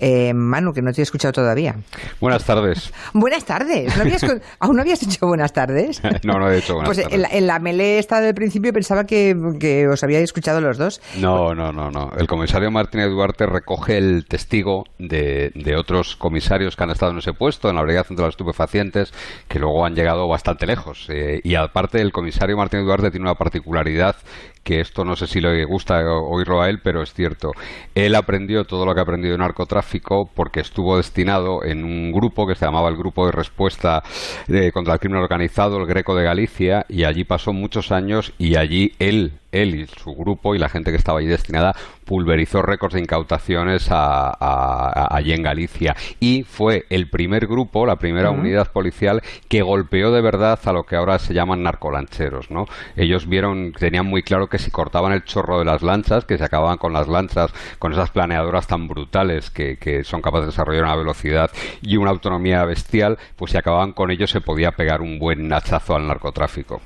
Eh, 0.01 0.35
Manu, 0.35 0.73
que 0.73 0.83
no 0.83 0.93
te 0.93 1.01
he 1.01 1.05
escuchado 1.05 1.33
todavía. 1.33 1.77
Buenas 2.21 2.45
tardes. 2.45 2.93
buenas 3.15 3.45
tardes. 3.45 3.93
¿Aún 4.59 4.77
no 4.77 4.83
habías 4.83 5.01
dicho 5.01 5.27
buenas 5.27 5.53
tardes? 5.53 6.03
no, 6.25 6.39
no 6.39 6.51
he 6.51 6.57
dicho 6.57 6.75
buenas 6.75 6.89
pues 6.89 7.09
tardes. 7.09 7.33
En 7.33 7.47
la, 7.47 7.59
melé 7.59 7.99
esta 7.99 8.21
del 8.21 8.35
principio 8.35 8.73
pensaba 8.73 9.05
que, 9.05 9.89
os 9.91 10.03
había 10.03 10.19
escuchado 10.21 10.61
los 10.61 10.77
dos. 10.77 11.01
No, 11.19 11.55
no, 11.55 11.73
no, 11.73 11.91
no. 11.91 12.13
El 12.19 12.27
comisario 12.27 12.71
Martínez 12.71 13.09
Duarte 13.09 13.47
recoge 13.47 13.97
el 13.97 14.27
testigo 14.27 14.85
de, 14.99 15.53
otros 15.79 16.17
comisarios 16.17 16.77
que 16.77 16.85
han 16.85 16.91
estado 16.91 17.13
en 17.13 17.19
ese 17.19 17.33
puesto, 17.33 17.71
en 17.71 17.77
la 17.77 17.83
Brigada 17.83 18.05
Central 18.05 18.27
de 18.27 18.31
Estupefacientes, 18.31 19.13
que 19.49 19.59
luego 19.59 19.87
han 19.87 19.95
llegado 19.95 20.29
bastante 20.29 20.67
lejos. 20.67 21.07
Eh, 21.09 21.41
y 21.43 21.55
aparte, 21.55 22.01
el 22.01 22.13
comisario 22.13 22.57
Martínez 22.57 22.85
Duarte 22.85 23.11
tiene 23.11 23.25
una 23.25 23.37
particularidad 23.37 24.17
que 24.63 24.81
esto 24.81 25.05
no 25.05 25.17
sé 25.17 25.27
si 25.27 25.41
le 25.41 25.65
gusta 25.65 26.05
oírlo 26.05 26.63
a 26.63 26.69
él, 26.69 26.81
pero 26.83 27.03
es 27.03 27.13
cierto. 27.13 27.53
Él 27.95 28.15
aprendió 28.15 28.65
todo 28.65 28.82
lo 28.87 28.95
que 28.95 29.01
ha 29.01 29.03
aprendido 29.03 29.35
en 29.35 29.41
narcotráfico 29.41 30.31
porque 30.35 30.61
estuvo 30.61 30.97
destinado 30.97 31.65
en 31.65 31.85
un 31.85 32.12
grupo 32.12 32.47
que 32.47 32.55
se 32.55 32.65
llamaba 32.65 32.89
el 32.89 32.97
Grupo 32.97 33.27
de 33.27 33.33
Respuesta 33.33 34.03
eh, 34.49 34.71
contra 34.73 34.95
el 34.95 35.01
Crimen 35.01 35.19
Organizado, 35.19 35.79
el 35.79 35.87
Greco 35.87 36.15
de 36.15 36.25
Galicia, 36.25 36.85
y 36.89 37.05
allí 37.05 37.25
pasó 37.25 37.53
muchos 37.53 37.93
años 37.93 38.33
y 38.39 38.57
allí 38.57 38.93
él 38.99 39.42
él 39.52 39.75
y 39.75 39.87
su 39.87 40.14
grupo 40.14 40.54
y 40.54 40.59
la 40.59 40.68
gente 40.68 40.90
que 40.90 40.97
estaba 40.97 41.21
allí 41.21 41.28
destinada 41.28 41.75
pulverizó 42.04 42.62
récords 42.62 42.94
de 42.94 43.00
incautaciones 43.00 43.88
allí 43.90 45.32
en 45.32 45.42
Galicia 45.42 45.97
y 46.21 46.42
fue 46.42 46.85
el 46.90 47.09
primer 47.09 47.47
grupo, 47.47 47.87
la 47.87 47.97
primera 47.97 48.30
unidad 48.30 48.73
policial 48.73 49.23
que 49.49 49.62
golpeó 49.62 50.11
de 50.11 50.21
verdad 50.21 50.59
a 50.64 50.73
lo 50.73 50.85
que 50.85 50.97
ahora 50.97 51.18
se 51.18 51.35
llaman 51.35 51.62
narcolancheros, 51.62 52.50
¿no? 52.50 52.66
Ellos 52.97 53.28
vieron, 53.28 53.73
tenían 53.73 54.06
muy 54.06 54.23
claro 54.23 54.49
que 54.49 54.59
si 54.59 54.71
cortaban 54.71 55.12
el 55.12 55.25
chorro 55.25 55.59
de 55.59 55.64
las 55.64 55.82
lanchas, 55.82 56.25
que 56.25 56.38
se 56.38 56.44
acababan 56.44 56.78
con 56.78 56.92
las 56.92 57.09
lanchas, 57.09 57.52
con 57.78 57.92
esas 57.92 58.11
planeadoras 58.11 58.66
tan 58.66 58.88
brutales 58.88 59.50
que, 59.50 59.76
que 59.76 60.04
son 60.04 60.23
capaces 60.23 60.47
de 60.47 60.52
desarrollar 60.52 60.85
una 60.85 60.97
velocidad 60.97 61.50
y 61.80 61.97
una 61.97 62.11
autonomía 62.11 62.64
bestial, 62.64 63.18
pues 63.37 63.52
si 63.52 63.59
acababan 63.59 63.92
con 63.92 64.11
ellos 64.11 64.30
se 64.30 64.40
podía 64.40 64.73
pegar 64.73 65.00
un 65.00 65.18
buen 65.18 65.52
hachazo 65.52 65.94
al 65.94 66.06
narcotráfico. 66.06 66.80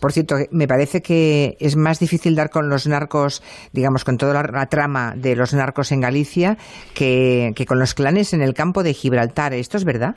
Por 0.00 0.12
cierto, 0.12 0.36
me 0.50 0.68
parece 0.68 1.02
que 1.02 1.56
es 1.60 1.76
más 1.76 1.98
difícil 1.98 2.34
dar 2.34 2.50
con 2.50 2.68
los 2.68 2.86
narcos, 2.86 3.42
digamos, 3.72 4.04
con 4.04 4.16
toda 4.16 4.42
la, 4.42 4.66
trama 4.66 5.14
de 5.16 5.36
los 5.36 5.54
narcos 5.54 5.92
en 5.92 6.00
Galicia, 6.00 6.56
que, 6.94 7.52
con 7.66 7.78
los 7.78 7.94
clanes 7.94 8.32
en 8.32 8.42
el 8.42 8.54
campo 8.54 8.82
de 8.82 8.94
Gibraltar. 8.94 9.52
¿Esto 9.52 9.76
es 9.76 9.84
verdad? 9.84 10.16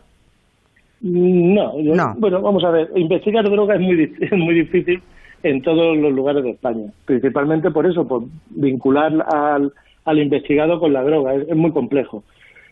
No, 1.02 1.74
no. 1.82 2.16
Bueno, 2.18 2.42
vamos 2.42 2.64
a 2.64 2.70
ver. 2.70 2.92
Investigar 2.96 3.44
droga 3.50 3.76
es 3.76 3.82
muy, 3.82 4.14
es 4.20 4.32
muy 4.32 4.56
difícil 4.56 5.02
en 5.44 5.62
todos 5.62 5.98
los 5.98 6.14
lugares 6.14 6.44
de 6.44 6.52
España. 6.52 6.92
Principalmente 7.06 7.72
por 7.72 7.88
eso, 7.88 8.08
por 8.08 8.24
vincular 8.50 9.14
al, 9.34 9.74
al 10.06 10.20
investigado 10.20 10.80
con 10.80 10.94
la 10.94 11.04
droga. 11.04 11.34
Es, 11.34 11.48
es 11.50 11.56
muy 11.56 11.72
complejo. 11.72 12.24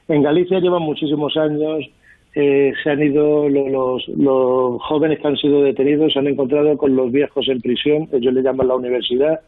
En 0.08 0.22
Galicia 0.24 0.60
llevan 0.60 0.84
muchísimos 0.84 1.36
años 1.38 1.89
eh, 2.36 2.74
se 2.83 2.89
han 2.91 3.01
ido 3.01 3.50
los, 3.50 4.07
los, 4.09 4.81
jóvenes 4.83 5.19
que 5.19 5.27
han 5.27 5.38
sido 5.38 5.63
detenidos, 5.63 6.13
se 6.13 6.19
han 6.19 6.27
encontrado 6.27 6.77
con 6.77 6.95
los 6.95 7.12
viejos 7.12 7.48
en 7.50 7.59
prisión, 7.62 8.07
ellos 8.12 8.33
le 8.33 8.43
llaman 8.43 8.67
la 8.67 8.75
universidad, 8.75 9.39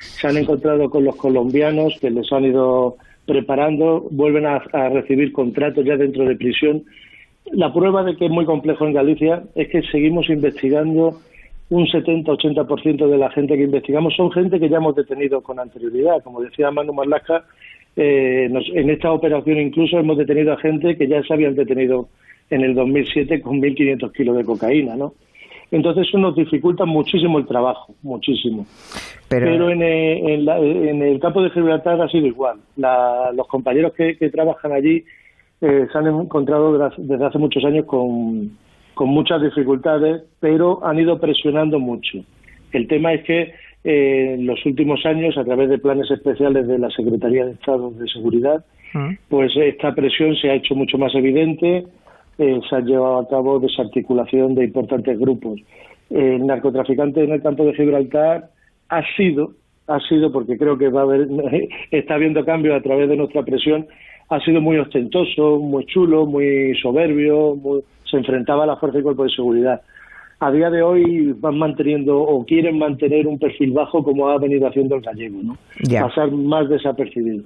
se 0.00 0.26
han 0.26 0.38
encontrado 0.38 0.88
con 0.88 1.04
los 1.04 1.16
colombianos 1.16 1.98
que 2.00 2.10
les 2.10 2.32
han 2.32 2.44
ido 2.44 2.96
preparando, 3.26 4.08
vuelven 4.10 4.46
a, 4.46 4.58
recibir 4.88 5.32
contratos 5.32 5.84
ya 5.84 5.96
dentro 5.96 6.24
de 6.24 6.36
prisión. 6.36 6.82
La 7.52 7.72
prueba 7.72 8.02
de 8.02 8.16
que 8.16 8.26
es 8.26 8.30
muy 8.30 8.44
complejo 8.44 8.86
en 8.86 8.94
Galicia 8.94 9.42
es 9.54 9.68
que 9.68 9.82
seguimos 9.82 10.28
investigando 10.30 11.20
un 11.68 11.86
70-80% 11.86 13.06
de 13.06 13.18
la 13.18 13.30
gente 13.30 13.56
que 13.56 13.64
investigamos 13.64 14.14
son 14.16 14.32
gente 14.32 14.58
que 14.58 14.68
ya 14.68 14.78
hemos 14.78 14.96
detenido 14.96 15.40
con 15.42 15.60
anterioridad. 15.60 16.22
Como 16.24 16.40
decía 16.40 16.70
Manu 16.70 16.92
Marlaska, 16.92 17.44
eh, 17.96 18.50
en 18.74 18.90
esta 18.90 19.12
operación 19.12 19.58
incluso 19.58 19.98
hemos 19.98 20.16
detenido 20.16 20.52
a 20.52 20.58
gente 20.58 20.96
que 20.96 21.08
ya 21.08 21.22
se 21.22 21.32
habían 21.32 21.54
detenido 21.54 22.08
en 22.50 22.62
el 22.62 22.74
2007 22.74 23.40
con 23.42 23.60
1.500 23.60 24.12
kilos 24.12 24.36
de 24.36 24.44
cocaína, 24.44 24.96
¿no? 24.96 25.14
Entonces 25.70 26.08
eso 26.08 26.18
nos 26.18 26.34
dificulta 26.34 26.84
muchísimo 26.84 27.38
el 27.38 27.46
trabajo, 27.46 27.94
muchísimo. 28.02 28.66
Pero, 29.28 29.70
en, 29.70 29.82
eh, 29.82 30.34
en, 30.34 31.02
el 31.02 31.20
campo 31.20 31.42
de 31.42 31.50
Gibraltar 31.50 32.00
ha 32.00 32.08
sido 32.08 32.26
igual. 32.26 32.58
los 32.76 33.46
compañeros 33.46 33.92
que, 33.94 34.14
trabajan 34.30 34.72
allí 34.72 35.04
eh, 35.60 35.86
se 35.90 35.98
han 35.98 36.08
encontrado 36.08 36.90
desde 36.96 37.24
hace 37.24 37.38
muchos 37.38 37.64
años 37.64 37.84
con, 37.86 38.58
muchas 38.96 39.40
dificultades, 39.40 40.22
pero 40.40 40.84
han 40.84 40.98
ido 40.98 41.18
presionando 41.18 41.78
mucho. 41.78 42.18
El 42.72 42.86
tema 42.86 43.14
es 43.14 43.24
que 43.24 43.54
eh, 43.84 44.34
en 44.34 44.46
los 44.46 44.64
últimos 44.66 45.04
años, 45.06 45.36
a 45.38 45.44
través 45.44 45.68
de 45.70 45.78
planes 45.78 46.10
especiales 46.10 46.66
de 46.66 46.78
la 46.78 46.90
Secretaría 46.90 47.46
de 47.46 47.52
Estado 47.52 47.90
de 47.90 48.08
Seguridad, 48.08 48.64
mm. 48.94 49.14
pues 49.28 49.52
esta 49.56 49.94
presión 49.94 50.34
se 50.36 50.50
ha 50.50 50.54
hecho 50.54 50.74
mucho 50.74 50.98
más 50.98 51.14
evidente 51.14 51.84
eh, 52.40 52.58
se 52.70 52.74
ha 52.74 52.80
llevado 52.80 53.18
a 53.18 53.28
cabo 53.28 53.60
desarticulación 53.60 54.54
de 54.54 54.64
importantes 54.64 55.18
grupos. 55.18 55.60
El 56.08 56.46
narcotraficante 56.46 57.22
en 57.22 57.32
el 57.32 57.42
campo 57.42 57.66
de 57.66 57.74
Gibraltar 57.74 58.48
ha 58.88 59.02
sido, 59.14 59.52
ha 59.86 60.00
sido 60.08 60.32
porque 60.32 60.56
creo 60.56 60.78
que 60.78 60.88
va 60.88 61.00
a 61.00 61.04
haber, 61.04 61.28
está 61.90 62.14
habiendo 62.14 62.42
cambios 62.46 62.74
a 62.74 62.82
través 62.82 63.10
de 63.10 63.16
nuestra 63.16 63.42
presión, 63.42 63.86
ha 64.30 64.40
sido 64.40 64.62
muy 64.62 64.78
ostentoso, 64.78 65.58
muy 65.58 65.84
chulo, 65.84 66.24
muy 66.24 66.74
soberbio, 66.80 67.58
se 68.10 68.16
enfrentaba 68.16 68.64
a 68.64 68.68
la 68.68 68.76
fuerza 68.76 69.00
y 69.00 69.02
cuerpo 69.02 69.24
de 69.24 69.30
seguridad 69.30 69.82
a 70.40 70.50
día 70.50 70.70
de 70.70 70.82
hoy 70.82 71.34
van 71.38 71.58
manteniendo 71.58 72.16
o 72.16 72.42
quieren 72.44 72.78
mantener 72.78 73.26
un 73.26 73.38
perfil 73.38 73.72
bajo 73.72 74.02
como 74.02 74.28
ha 74.30 74.38
venido 74.38 74.66
haciendo 74.66 74.96
el 74.96 75.02
gallego, 75.02 75.42
¿no? 75.42 75.54
Pasar 76.00 76.32
más 76.32 76.66
desapercibido. 76.68 77.44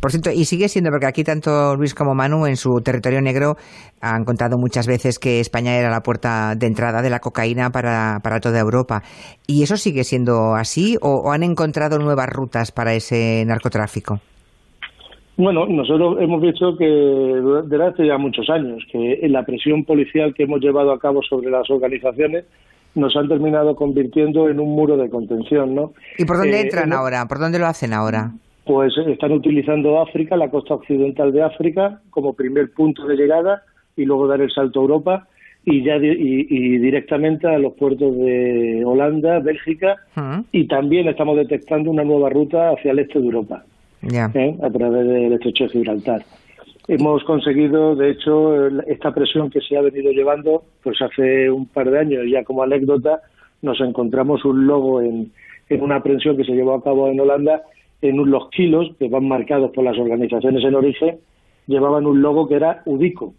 Por 0.00 0.12
cierto, 0.12 0.30
y 0.30 0.44
sigue 0.44 0.68
siendo, 0.68 0.90
porque 0.90 1.06
aquí 1.06 1.24
tanto 1.24 1.74
Luis 1.74 1.94
como 1.94 2.14
Manu 2.14 2.46
en 2.46 2.56
su 2.56 2.80
territorio 2.80 3.20
negro 3.20 3.56
han 4.00 4.24
contado 4.24 4.56
muchas 4.56 4.86
veces 4.86 5.18
que 5.18 5.40
España 5.40 5.76
era 5.76 5.90
la 5.90 6.00
puerta 6.00 6.54
de 6.56 6.66
entrada 6.68 7.02
de 7.02 7.10
la 7.10 7.18
cocaína 7.18 7.70
para, 7.70 8.20
para 8.22 8.38
toda 8.38 8.60
Europa. 8.60 9.02
¿Y 9.48 9.64
eso 9.64 9.76
sigue 9.76 10.04
siendo 10.04 10.54
así 10.54 10.96
o 11.02 11.32
han 11.32 11.42
encontrado 11.42 11.98
nuevas 11.98 12.28
rutas 12.28 12.70
para 12.70 12.94
ese 12.94 13.44
narcotráfico? 13.46 14.20
Bueno, 15.38 15.66
nosotros 15.66 16.16
hemos 16.20 16.42
visto 16.42 16.76
que 16.76 16.84
desde 16.84 17.84
hace 17.84 18.06
ya 18.08 18.18
muchos 18.18 18.50
años 18.50 18.82
que 18.90 19.20
la 19.28 19.44
presión 19.44 19.84
policial 19.84 20.34
que 20.34 20.42
hemos 20.42 20.60
llevado 20.60 20.90
a 20.90 20.98
cabo 20.98 21.22
sobre 21.22 21.48
las 21.48 21.70
organizaciones 21.70 22.44
nos 22.96 23.14
han 23.16 23.28
terminado 23.28 23.76
convirtiendo 23.76 24.48
en 24.48 24.58
un 24.58 24.74
muro 24.74 24.96
de 24.96 25.08
contención, 25.08 25.76
¿no? 25.76 25.92
¿Y 26.18 26.24
por 26.24 26.38
dónde 26.38 26.56
eh, 26.56 26.62
entran 26.62 26.92
ahora? 26.92 27.24
¿Por 27.28 27.38
dónde 27.38 27.60
lo 27.60 27.66
hacen 27.66 27.92
ahora? 27.92 28.32
Pues 28.64 28.92
están 29.06 29.30
utilizando 29.30 30.00
África, 30.02 30.36
la 30.36 30.50
costa 30.50 30.74
occidental 30.74 31.32
de 31.32 31.44
África, 31.44 32.00
como 32.10 32.34
primer 32.34 32.72
punto 32.72 33.06
de 33.06 33.14
llegada 33.14 33.62
y 33.96 34.06
luego 34.06 34.26
dar 34.26 34.40
el 34.40 34.50
salto 34.50 34.80
a 34.80 34.82
Europa 34.82 35.28
y 35.64 35.84
ya 35.84 35.98
y, 35.98 36.78
directamente 36.78 37.46
a 37.46 37.58
los 37.58 37.74
puertos 37.74 38.12
de 38.16 38.82
Holanda, 38.84 39.38
Bélgica 39.38 39.98
y 40.50 40.66
también 40.66 41.06
estamos 41.06 41.36
detectando 41.36 41.92
una 41.92 42.02
nueva 42.02 42.28
ruta 42.28 42.70
hacia 42.70 42.90
el 42.90 42.98
este 42.98 43.20
de 43.20 43.26
Europa. 43.26 43.62
¿Eh? 44.02 44.56
a 44.62 44.70
través 44.70 45.06
del 45.06 45.32
estrecho 45.32 45.64
de 45.64 45.70
Gibraltar. 45.70 46.24
Hemos 46.88 47.22
conseguido, 47.24 47.94
de 47.94 48.10
hecho, 48.10 48.66
esta 48.86 49.12
presión 49.12 49.50
que 49.50 49.60
se 49.60 49.76
ha 49.76 49.82
venido 49.82 50.10
llevando, 50.10 50.62
pues 50.82 51.00
hace 51.02 51.50
un 51.50 51.66
par 51.66 51.90
de 51.90 51.98
años, 51.98 52.22
ya 52.30 52.44
como 52.44 52.62
anécdota, 52.62 53.20
nos 53.60 53.78
encontramos 53.80 54.44
un 54.44 54.66
logo 54.66 55.02
en, 55.02 55.30
en 55.68 55.82
una 55.82 55.96
aprehensión 55.96 56.36
que 56.36 56.44
se 56.44 56.52
llevó 56.52 56.74
a 56.74 56.82
cabo 56.82 57.08
en 57.08 57.20
Holanda, 57.20 57.62
en 58.00 58.30
los 58.30 58.48
kilos 58.50 58.90
que 58.98 59.08
van 59.08 59.28
marcados 59.28 59.70
por 59.72 59.84
las 59.84 59.98
organizaciones 59.98 60.64
en 60.64 60.74
origen, 60.74 61.18
llevaban 61.66 62.06
un 62.06 62.22
logo 62.22 62.48
que 62.48 62.54
era 62.54 62.82
UDICO. 62.86 63.34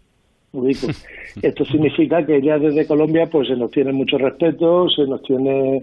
UDICO. 0.52 0.86
Esto 1.42 1.64
significa 1.64 2.24
que 2.24 2.40
ya 2.40 2.58
desde 2.58 2.86
Colombia 2.86 3.28
pues 3.30 3.48
se 3.48 3.56
nos 3.56 3.70
tiene 3.70 3.92
mucho 3.92 4.18
respeto, 4.18 4.88
se 4.90 5.06
nos 5.06 5.22
tiene 5.22 5.82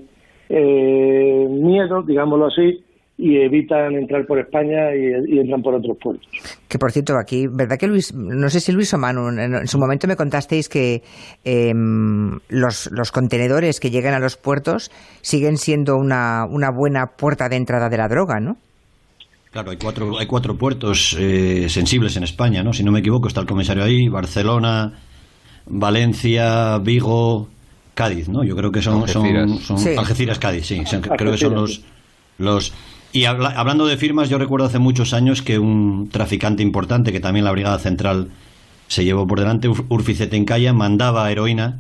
eh, 0.49 1.47
miedo, 1.49 2.03
digámoslo 2.03 2.47
así, 2.47 2.83
y 3.17 3.37
evitan 3.37 3.95
entrar 3.95 4.25
por 4.27 4.39
España 4.39 4.95
y, 4.95 5.39
entran 5.39 5.61
por 5.61 5.73
otros 5.73 5.97
puertos. 6.01 6.27
Que 6.67 6.77
por 6.77 6.91
cierto, 6.91 7.17
aquí, 7.17 7.47
¿verdad 7.47 7.77
que 7.79 7.87
Luis, 7.87 8.13
no 8.13 8.47
sé 8.49 8.59
si 8.59 8.71
Luis 8.71 8.93
o 8.93 8.97
Manu, 8.97 9.29
en, 9.29 9.67
su 9.67 9.79
momento 9.79 10.07
me 10.07 10.15
contasteis 10.15 10.69
que 10.69 11.01
em, 11.43 12.39
los, 12.49 12.89
los 12.91 13.11
contenedores 13.11 13.79
que 13.79 13.89
llegan 13.89 14.13
a 14.13 14.19
los 14.19 14.37
puertos 14.37 14.91
siguen 15.21 15.57
siendo 15.57 15.95
una, 15.95 16.45
una 16.47 16.69
buena 16.69 17.07
puerta 17.17 17.49
de 17.49 17.55
entrada 17.55 17.89
de 17.89 17.97
la 17.97 18.07
droga, 18.07 18.39
¿no? 18.39 18.57
Claro, 19.51 19.71
hay 19.71 19.77
cuatro, 19.77 20.19
hay 20.19 20.27
cuatro 20.27 20.55
puertos 20.55 21.15
eh, 21.19 21.67
sensibles 21.69 22.15
en 22.17 22.23
España, 22.23 22.61
¿no? 22.63 22.73
Si 22.73 22.83
no 22.83 22.91
me 22.91 22.99
equivoco, 22.99 23.27
está 23.27 23.41
el 23.41 23.47
comisario 23.47 23.83
ahí, 23.83 24.07
Barcelona, 24.09 24.93
Valencia, 25.65 26.77
Vigo, 26.79 27.47
Cádiz, 27.95 28.29
¿no? 28.29 28.43
Yo 28.43 28.55
creo 28.55 28.71
que 28.71 28.81
son 28.81 29.01
Algeciras, 29.01 29.49
son, 29.61 29.97
Algeciras 29.97 30.37
Cádiz, 30.37 30.67
sí, 30.67 30.79
creo 31.17 31.31
que 31.31 31.37
son 31.37 31.55
los 31.55 31.83
los 32.37 32.73
y 33.13 33.25
hablando 33.25 33.85
de 33.85 33.97
firmas, 33.97 34.29
yo 34.29 34.37
recuerdo 34.37 34.67
hace 34.67 34.79
muchos 34.79 35.13
años 35.13 35.41
que 35.41 35.59
un 35.59 36.09
traficante 36.11 36.63
importante, 36.63 37.11
que 37.11 37.19
también 37.19 37.45
la 37.45 37.51
Brigada 37.51 37.79
Central 37.79 38.29
se 38.87 39.03
llevó 39.03 39.27
por 39.27 39.39
delante, 39.39 39.67
Urfice 39.67 40.27
Tencaya, 40.27 40.73
mandaba 40.73 41.29
heroína 41.31 41.79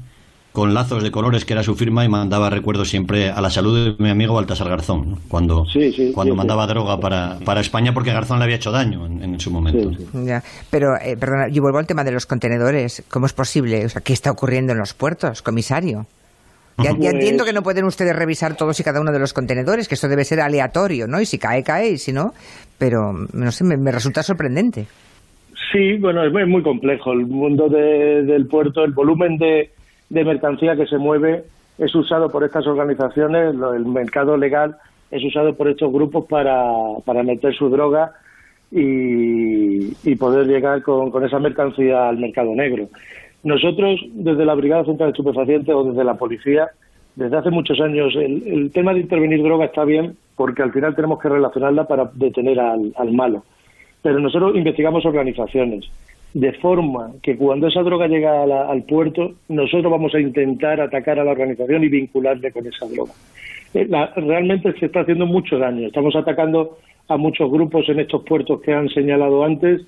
con 0.57 0.73
lazos 0.73 1.03
de 1.03 1.11
colores 1.11 1.45
que 1.45 1.53
era 1.53 1.61
su 1.61 1.75
firma 1.75 2.03
y 2.03 2.09
mandaba 2.09 2.49
recuerdos 2.49 2.89
siempre 2.89 3.29
a 3.29 3.41
la 3.41 3.51
salud 3.51 3.95
de 3.95 4.03
mi 4.03 4.09
amigo 4.09 4.33
Baltasar 4.33 4.67
Garzón, 4.67 5.19
cuando, 5.27 5.67
cuando 6.15 6.33
mandaba 6.33 6.65
droga 6.65 6.99
para, 6.99 7.37
para 7.45 7.61
España 7.61 7.93
porque 7.93 8.11
Garzón 8.11 8.39
le 8.39 8.45
había 8.45 8.55
hecho 8.55 8.71
daño 8.71 9.05
en, 9.05 9.39
su 9.39 9.51
momento. 9.51 9.91
Pero, 10.71 10.97
eh, 10.99 11.15
perdona, 11.15 11.47
yo 11.49 11.61
vuelvo 11.61 11.77
al 11.77 11.85
tema 11.85 12.03
de 12.03 12.11
los 12.11 12.25
contenedores. 12.25 13.03
¿Cómo 13.07 13.27
es 13.27 13.33
posible? 13.33 13.85
O 13.85 13.89
sea, 13.89 14.01
¿Qué 14.01 14.13
está 14.13 14.31
ocurriendo 14.31 14.73
en 14.73 14.79
los 14.79 14.95
puertos, 14.95 15.43
comisario? 15.43 16.07
Ya, 16.77 16.91
entiendo 16.91 17.43
que 17.43 17.53
no 17.53 17.63
pueden 17.63 17.85
ustedes 17.85 18.15
revisar 18.15 18.55
todos 18.55 18.79
y 18.79 18.83
cada 18.83 19.01
uno 19.01 19.11
de 19.11 19.17
los 19.17 19.33
contenedores, 19.33 19.87
que 19.87 19.95
esto 19.95 20.07
debe 20.07 20.23
ser 20.23 20.41
aleatorio, 20.41 21.07
¿no? 21.07 21.19
Y 21.19 21.25
si 21.25 21.39
cae, 21.39 21.63
cae, 21.63 21.91
y 21.91 21.97
si 21.97 22.13
no, 22.13 22.33
pero 22.77 23.13
no 23.33 23.51
sé, 23.51 23.63
me, 23.63 23.91
resulta 23.91 24.21
sorprendente. 24.21 24.85
Sí, 25.71 25.97
bueno, 25.97 26.23
es 26.23 26.47
muy, 26.47 26.61
complejo. 26.61 27.13
El 27.13 27.25
mundo 27.25 27.67
del 27.67 28.45
puerto, 28.47 28.83
el 28.83 28.91
volumen 28.91 29.37
de, 29.37 29.71
mercancía 30.09 30.75
que 30.75 30.85
se 30.85 30.97
mueve 30.97 31.45
es 31.79 31.93
usado 31.95 32.29
por 32.29 32.43
estas 32.43 32.67
organizaciones, 32.67 33.55
el 33.75 33.85
mercado 33.85 34.37
legal 34.37 34.77
es 35.09 35.23
usado 35.23 35.55
por 35.55 35.69
estos 35.69 35.91
grupos 35.91 36.25
para, 36.29 36.63
para 37.05 37.23
meter 37.23 37.55
su 37.55 37.69
droga 37.69 38.11
y, 38.71 40.15
poder 40.15 40.47
llegar 40.47 40.81
con, 40.81 41.09
con 41.09 41.25
esa 41.25 41.39
mercancía 41.39 42.09
al 42.09 42.17
mercado 42.17 42.53
negro. 42.53 42.87
Nosotros, 43.47 44.01
desde 44.11 44.43
la 44.43 44.55
Brigada 44.55 44.83
Central 44.83 45.07
de 45.07 45.11
Estupefacientes 45.11 45.73
o 45.73 45.85
desde 45.85 46.03
la 46.03 46.15
policía, 46.15 46.67
desde 47.15 47.37
hace 47.37 47.49
muchos 47.49 47.79
años, 47.79 48.13
el, 48.17 48.69
tema 48.73 48.93
de 48.93 48.99
intervenir 48.99 49.41
droga 49.41 49.63
está 49.63 49.85
bien 49.85 50.17
porque 50.35 50.63
al 50.63 50.73
final 50.73 50.93
tenemos 50.97 51.17
que 51.21 51.29
relacionarla 51.29 51.87
para 51.87 52.11
detener 52.13 52.59
al, 52.59 53.13
malo. 53.13 53.45
Pero 54.01 54.19
nosotros 54.19 54.53
investigamos 54.53 55.05
organizaciones, 55.05 55.85
de 56.33 56.51
forma 56.59 57.13
que 57.23 57.37
cuando 57.37 57.67
esa 57.67 57.83
droga 57.83 58.09
llega 58.09 58.43
al 58.43 58.83
puerto, 58.83 59.35
nosotros 59.47 59.89
vamos 59.93 60.13
a 60.13 60.19
intentar 60.19 60.81
atacar 60.81 61.17
a 61.17 61.23
la 61.23 61.31
organización 61.31 61.85
y 61.85 61.87
vincularle 61.87 62.51
con 62.51 62.67
esa 62.67 62.85
droga. 62.85 63.13
Eh, 63.73 63.87
realmente 64.17 64.73
se 64.77 64.87
está 64.87 64.99
haciendo 64.99 65.25
mucho 65.25 65.57
daño. 65.57 65.87
Estamos 65.87 66.17
atacando 66.17 66.79
a 67.07 67.15
muchos 67.15 67.49
grupos 67.49 67.87
en 67.87 68.01
estos 68.01 68.23
puertos 68.25 68.59
que 68.59 68.73
han 68.73 68.89
señalado 68.89 69.45
antes 69.45 69.83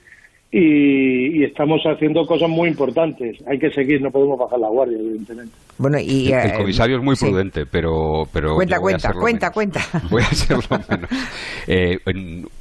y, 0.51 1.43
estamos 1.43 1.81
haciendo 1.83 2.25
cosas 2.25 2.49
muy 2.49 2.69
importantes. 2.69 3.37
Hay 3.47 3.59
que 3.59 3.71
seguir, 3.71 4.01
no 4.01 4.11
podemos 4.11 4.39
bajar 4.39 4.59
la 4.59 4.69
guardia, 4.69 4.97
evidentemente. 4.97 5.53
Bueno, 5.79 5.97
y, 5.97 6.31
el, 6.31 6.51
eh, 6.51 6.53
comisario 6.57 6.97
es 6.97 7.03
muy 7.03 7.15
sí. 7.15 7.25
prudente, 7.25 7.65
pero, 7.65 8.27
pero 8.31 8.53
Cuenta, 8.53 8.79
cuenta, 8.79 9.13
cuenta, 9.13 9.47
menos. 9.49 9.53
cuenta. 9.53 9.81
Voy 10.11 10.21
a 10.21 10.27
hacerlo 10.27 10.79
menos. 10.89 11.09
Eh, 11.67 11.99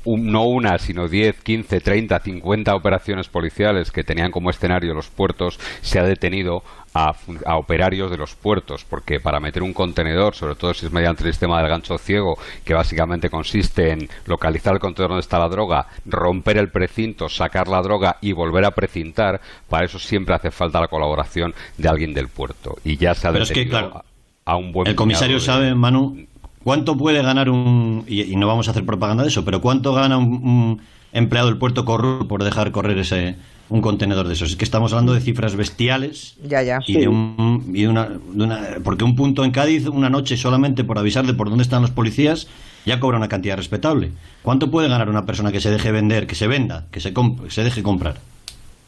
un- 0.05 0.33
no 0.33 0.45
una, 0.45 0.79
sino 0.79 1.09
10, 1.09 1.37
15, 1.43 1.81
30, 1.81 2.21
50 2.21 2.75
operaciones 2.75 3.29
policiales 3.29 3.91
que 3.91 4.05
tenían 4.05 4.31
como 4.31 4.51
escenario 4.51 4.95
los 4.95 5.09
puertos, 5.09 5.59
se 5.83 5.99
ha 5.99 6.05
detenido 6.05 6.63
a, 6.95 7.15
a 7.45 7.57
operarios 7.59 8.11
de 8.11 8.17
los 8.17 8.35
puertos, 8.35 8.85
porque 8.89 9.21
para 9.21 9.41
meter 9.41 9.63
un 9.63 9.75
contenedor, 9.75 10.35
sobre 10.35 10.55
todo 10.55 10.73
si 10.73 10.87
es 10.87 10.93
mediante 10.93 11.23
el 11.25 11.31
sistema 11.33 11.61
del 11.61 11.69
gancho 11.69 11.99
ciego, 11.99 12.39
que 12.65 12.73
básicamente 12.75 13.29
consiste 13.29 13.91
en 13.91 14.09
localizar 14.27 14.73
el 14.75 14.81
contenedor 14.81 15.11
donde 15.11 15.21
está 15.21 15.39
la 15.39 15.49
droga, 15.49 15.87
romper 16.07 16.57
el 16.57 16.71
precinto, 16.71 17.29
sacar 17.29 17.69
la 17.69 17.83
droga 17.83 18.17
y 18.23 18.33
volver 18.33 18.65
a 18.65 18.71
precintar, 18.71 19.41
para 19.69 19.85
eso 19.85 19.99
siempre 19.99 20.35
hace 20.35 20.51
falta 20.51 20.81
la 20.81 20.89
colaboración 20.89 21.55
de 21.77 21.89
alguien 21.89 22.15
del 22.15 22.29
puerto. 22.29 22.77
Y 22.85 22.97
ya 22.97 23.08
se 23.15 23.27
ha 23.29 23.33
Pero 23.33 23.45
es 23.45 23.50
que, 23.53 23.69
claro, 23.69 24.03
a, 24.45 24.57
un 24.57 24.73
buen 24.73 24.87
El 24.88 24.95
comisario 24.95 25.37
de- 25.37 25.41
sabe, 25.45 25.75
Manu, 25.75 26.27
cuánto 26.65 26.97
puede 26.97 27.23
ganar 27.23 27.50
un. 27.50 28.05
Y, 28.09 28.23
y 28.23 28.37
no 28.37 28.47
vamos 28.47 28.69
a 28.69 28.73
hacer 28.73 28.85
propaganda 28.85 29.23
de 29.23 29.29
eso, 29.29 29.45
pero 29.45 29.61
cuánto 29.61 29.93
gana 29.95 30.19
un, 30.19 30.33
un 30.33 30.81
empleado 31.12 31.49
del 31.49 31.59
puerto 31.59 31.85
corrupto 31.85 32.29
por 32.29 32.45
dejar 32.45 32.71
correr 32.73 32.99
ese 32.99 33.37
un 33.71 33.83
contenedor 33.83 34.27
de 34.27 34.33
esos. 34.33 34.50
Es 34.50 34.57
que 34.57 34.65
estamos 34.65 34.93
hablando 34.95 35.12
de 35.12 35.21
cifras 35.21 35.55
bestiales 35.55 36.37
Ya, 36.43 36.62
ya. 36.62 36.79
y 36.87 36.95
de 37.00 37.09
un 37.09 37.71
y 37.75 37.83
de 37.83 37.88
una, 37.88 38.09
de 38.09 38.45
una- 38.45 38.61
porque 38.83 39.05
un 39.05 39.15
punto 39.15 39.45
en 39.45 39.50
Cádiz 39.50 39.87
una 39.87 40.09
noche 40.09 40.38
solamente 40.38 40.85
por 40.85 40.99
avisar 40.99 41.27
de 41.27 41.35
por 41.35 41.50
dónde 41.50 41.62
están 41.65 41.83
los 41.83 41.91
policías 41.91 42.49
ya 42.87 42.99
cobra 42.99 43.19
una 43.19 43.29
cantidad 43.29 43.59
respetable. 43.59 44.12
¿Cuánto 44.41 44.71
puede 44.71 44.88
ganar 44.88 45.11
una 45.11 45.27
persona 45.27 45.53
que 45.53 45.61
se 45.61 45.71
deje 45.71 45.93
vender, 45.93 46.27
que 46.27 46.35
se 46.35 46.47
venda, 46.47 46.87
que 46.91 47.00
se 47.00 47.12
comp- 47.12 47.43
que 47.45 47.50
se 47.50 47.62
deje 47.62 47.83
comprar? 47.83 48.15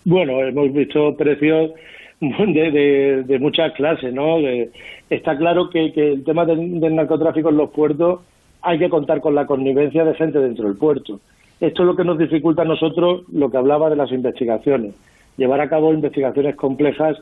Bueno, 0.06 0.40
hemos 0.40 0.72
visto 0.72 1.14
precios 1.18 1.72
de, 2.54 2.70
de, 2.70 3.22
de 3.24 3.38
muchas 3.38 3.72
clases, 3.72 4.12
¿no? 4.12 4.38
De- 4.40 4.70
está 5.08 5.36
claro 5.36 5.70
que, 5.70 5.92
que 5.92 6.12
el 6.12 6.24
tema 6.24 6.44
del, 6.44 6.80
del 6.80 6.94
narcotráfico 6.94 7.48
en 7.48 7.56
los 7.56 7.70
puertos 7.70 8.20
hay 8.62 8.78
que 8.78 8.90
contar 8.90 9.20
con 9.20 9.34
la 9.34 9.46
connivencia 9.46 10.04
de 10.04 10.14
gente 10.14 10.38
dentro 10.38 10.66
del 10.68 10.76
puerto. 10.76 11.18
Esto 11.60 11.82
es 11.82 11.86
lo 11.86 11.96
que 11.96 12.04
nos 12.04 12.18
dificulta 12.18 12.62
a 12.62 12.66
nosotros 12.66 13.22
lo 13.32 13.50
que 13.50 13.56
hablaba 13.56 13.90
de 13.90 13.96
las 13.96 14.12
investigaciones. 14.12 14.94
Llevar 15.36 15.60
a 15.60 15.68
cabo 15.68 15.92
investigaciones 15.92 16.56
complejas 16.56 17.16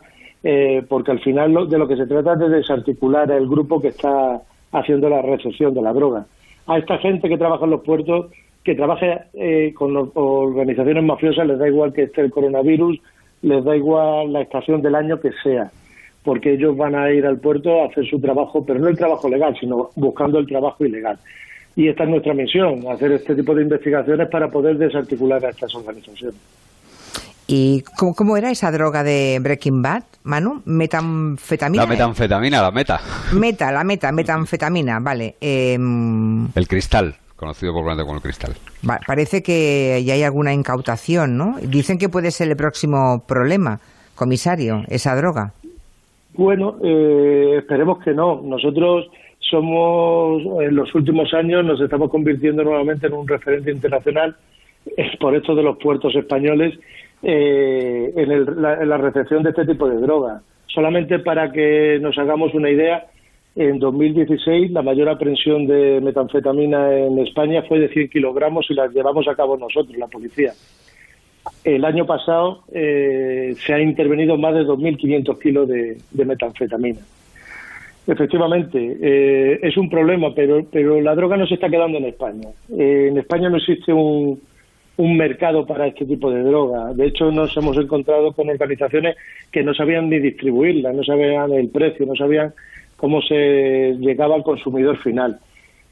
eh, 0.44 0.82
porque 0.88 1.10
al 1.12 1.20
final 1.20 1.52
lo- 1.52 1.66
de 1.66 1.78
lo 1.78 1.86
que 1.88 1.96
se 1.96 2.06
trata 2.06 2.32
es 2.34 2.38
de 2.40 2.48
desarticular 2.50 3.30
el 3.30 3.48
grupo 3.48 3.80
que 3.80 3.88
está 3.88 4.40
haciendo 4.72 5.08
la 5.08 5.22
recepción 5.22 5.74
de 5.74 5.82
la 5.82 5.92
droga. 5.92 6.26
A 6.66 6.78
esta 6.78 6.98
gente 6.98 7.28
que 7.28 7.38
trabaja 7.38 7.64
en 7.64 7.70
los 7.70 7.80
puertos, 7.82 8.26
que 8.64 8.74
trabaja 8.74 9.26
eh, 9.34 9.72
con 9.74 9.96
or- 9.96 10.10
organizaciones 10.14 11.02
mafiosas, 11.04 11.46
les 11.46 11.58
da 11.58 11.66
igual 11.68 11.92
que 11.92 12.02
esté 12.04 12.20
el 12.20 12.30
coronavirus, 12.30 13.00
les 13.42 13.64
da 13.64 13.76
igual 13.76 14.32
la 14.32 14.42
estación 14.42 14.82
del 14.82 14.94
año 14.94 15.20
que 15.20 15.30
sea, 15.42 15.70
porque 16.24 16.54
ellos 16.54 16.76
van 16.76 16.94
a 16.94 17.10
ir 17.10 17.26
al 17.26 17.38
puerto 17.38 17.82
a 17.82 17.86
hacer 17.86 18.06
su 18.08 18.20
trabajo, 18.20 18.64
pero 18.64 18.80
no 18.80 18.88
el 18.88 18.96
trabajo 18.96 19.28
legal, 19.28 19.56
sino 19.58 19.90
buscando 19.96 20.38
el 20.38 20.46
trabajo 20.46 20.84
ilegal. 20.84 21.18
Y 21.76 21.88
esta 21.88 22.04
es 22.04 22.10
nuestra 22.10 22.34
misión, 22.34 22.84
hacer 22.90 23.12
este 23.12 23.34
tipo 23.36 23.54
de 23.54 23.62
investigaciones 23.62 24.28
para 24.28 24.48
poder 24.48 24.78
desarticular 24.78 25.44
a 25.44 25.50
estas 25.50 25.74
organizaciones. 25.74 26.40
¿Y 27.46 27.82
cómo, 27.96 28.14
cómo 28.14 28.36
era 28.36 28.50
esa 28.50 28.70
droga 28.70 29.02
de 29.02 29.38
Breaking 29.40 29.80
Bad, 29.80 30.02
Manu? 30.24 30.60
Metanfetamina. 30.66 31.84
La 31.84 31.88
metanfetamina, 31.88 32.60
la 32.60 32.70
meta. 32.70 33.00
Meta, 33.32 33.72
la 33.72 33.84
meta, 33.84 34.12
metanfetamina, 34.12 34.98
vale. 35.00 35.36
Em, 35.40 36.46
El 36.54 36.68
cristal, 36.68 37.16
conocido 37.38 37.72
popularmente 37.72 38.04
como 38.06 38.16
el 38.16 38.22
cristal. 38.22 38.52
va- 38.88 39.00
parece 39.06 39.42
que 39.42 40.02
ya 40.04 40.14
hay 40.14 40.22
alguna 40.24 40.52
incautación, 40.52 41.36
¿no? 41.38 41.56
Dicen 41.62 41.96
que 41.98 42.08
puede 42.08 42.30
ser 42.30 42.48
el 42.48 42.56
próximo 42.56 43.22
problema, 43.26 43.80
comisario, 44.14 44.82
esa 44.88 45.14
droga. 45.16 45.52
Bueno, 46.34 46.76
eh, 46.84 47.56
esperemos 47.58 47.98
que 48.04 48.12
no. 48.12 48.40
Nosotros 48.42 49.06
somos, 49.38 50.42
en 50.62 50.74
los 50.76 50.94
últimos 50.94 51.32
años, 51.34 51.64
nos 51.64 51.80
estamos 51.80 52.10
convirtiendo 52.10 52.62
nuevamente 52.64 53.06
en 53.06 53.14
un 53.14 53.26
referente 53.26 53.70
internacional 53.70 54.36
por 55.20 55.34
esto 55.34 55.54
de 55.54 55.62
los 55.62 55.78
puertos 55.78 56.14
españoles 56.14 56.78
eh, 57.22 58.12
en, 58.16 58.30
el- 58.30 58.60
la, 58.62 58.74
en 58.82 58.88
la 58.88 58.96
recepción 58.98 59.42
de 59.42 59.50
este 59.50 59.64
tipo 59.66 59.88
de 59.88 60.00
droga. 60.00 60.40
Solamente 60.66 61.18
para 61.18 61.50
que 61.50 61.98
nos 62.00 62.16
hagamos 62.18 62.54
una 62.54 62.70
idea, 62.70 63.06
en 63.58 63.80
2016 63.80 64.70
la 64.70 64.82
mayor 64.82 65.08
aprehensión 65.08 65.66
de 65.66 66.00
metanfetamina 66.00 66.96
en 66.96 67.18
España 67.18 67.62
fue 67.62 67.80
de 67.80 67.88
100 67.88 68.08
kilogramos 68.08 68.66
y 68.70 68.74
la 68.74 68.86
llevamos 68.86 69.26
a 69.26 69.34
cabo 69.34 69.56
nosotros, 69.56 69.96
la 69.98 70.06
policía. 70.06 70.52
El 71.64 71.84
año 71.84 72.06
pasado 72.06 72.62
eh, 72.72 73.54
se 73.58 73.74
ha 73.74 73.80
intervenido 73.80 74.36
más 74.36 74.54
de 74.54 74.60
2.500 74.60 75.38
kilos 75.40 75.68
de, 75.68 75.98
de 76.10 76.24
metanfetamina. 76.24 77.00
Efectivamente, 78.06 78.96
eh, 79.02 79.58
es 79.60 79.76
un 79.76 79.90
problema, 79.90 80.32
pero, 80.34 80.64
pero 80.70 81.00
la 81.00 81.16
droga 81.16 81.36
no 81.36 81.46
se 81.46 81.54
está 81.54 81.68
quedando 81.68 81.98
en 81.98 82.04
España. 82.04 82.48
Eh, 82.70 83.08
en 83.10 83.18
España 83.18 83.50
no 83.50 83.56
existe 83.56 83.92
un, 83.92 84.40
un 84.96 85.16
mercado 85.16 85.66
para 85.66 85.88
este 85.88 86.06
tipo 86.06 86.30
de 86.30 86.42
droga. 86.42 86.94
De 86.94 87.06
hecho, 87.06 87.30
nos 87.32 87.56
hemos 87.56 87.76
encontrado 87.76 88.32
con 88.32 88.48
organizaciones 88.48 89.16
que 89.50 89.64
no 89.64 89.74
sabían 89.74 90.08
ni 90.08 90.20
distribuirla, 90.20 90.92
no 90.92 91.02
sabían 91.02 91.52
el 91.52 91.68
precio, 91.70 92.06
no 92.06 92.14
sabían 92.14 92.54
cómo 92.98 93.22
se 93.22 93.96
llegaba 93.98 94.34
al 94.34 94.42
consumidor 94.42 94.98
final. 94.98 95.38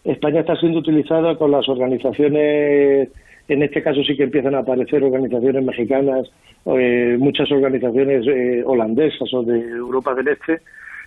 España 0.05 0.41
está 0.41 0.55
siendo 0.57 0.81
utilizada 0.81 1.37
con 1.37 1.51
las 1.51 1.67
organizaciones, 1.69 3.09
en 3.49 3.63
este 3.63 3.83
caso 3.83 4.03
sí 4.07 4.17
que 4.17 4.25
empiezan 4.25 4.55
a 4.55 4.59
aparecer 4.59 5.03
organizaciones 5.03 5.65
mexicanas, 5.65 6.29
eh, 6.67 7.17
muchas 7.19 7.51
organizaciones 7.51 8.27
eh, 8.27 8.63
holandesas 8.67 9.33
o 9.33 9.43
de 9.43 9.59
Europa 9.61 10.15
del 10.15 10.29
Este. 10.29 10.61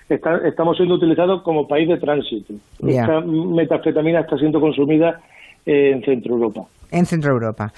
Está- 0.10 0.42
estamos 0.48 0.76
siendo 0.78 0.96
utilizados 0.96 1.44
como 1.44 1.68
país 1.68 1.88
de 1.88 1.98
tránsito. 1.98 2.54
Esta 2.86 3.22
metafetamina 3.22 4.22
está 4.22 4.38
siendo 4.38 4.60
consumida 4.60 5.22
eh, 5.66 5.92
en 5.94 6.04
Centro 6.04 6.34
Europa. 6.34 6.62
En 6.92 7.06
Centro 7.06 7.32
Europa. 7.34 7.72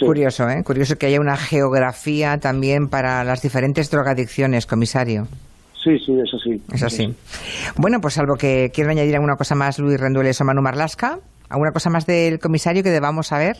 Curioso, 0.00 0.48
¿eh? 0.48 0.62
Curioso 0.64 0.96
que 0.96 1.06
haya 1.06 1.20
una 1.20 1.36
geografía 1.36 2.38
también 2.40 2.88
para 2.88 3.22
las 3.24 3.42
diferentes 3.42 3.90
drogadicciones, 3.90 4.64
comisario. 4.66 5.26
Sí, 5.84 5.98
sí, 5.98 6.12
es 6.18 6.32
así. 6.32 6.62
Es 6.72 6.82
así. 6.82 7.14
Bueno, 7.76 8.00
pues 8.00 8.14
salvo 8.14 8.36
que 8.36 8.70
quieran 8.72 8.92
añadir 8.92 9.14
alguna 9.14 9.36
cosa 9.36 9.54
más 9.54 9.78
Luis 9.78 10.00
Rendueles 10.00 10.40
o 10.40 10.44
Manu 10.44 10.62
Marlasca, 10.62 11.18
¿alguna 11.50 11.72
cosa 11.72 11.90
más 11.90 12.06
del 12.06 12.38
comisario 12.38 12.82
que 12.82 12.90
debamos 12.90 13.26
saber? 13.26 13.58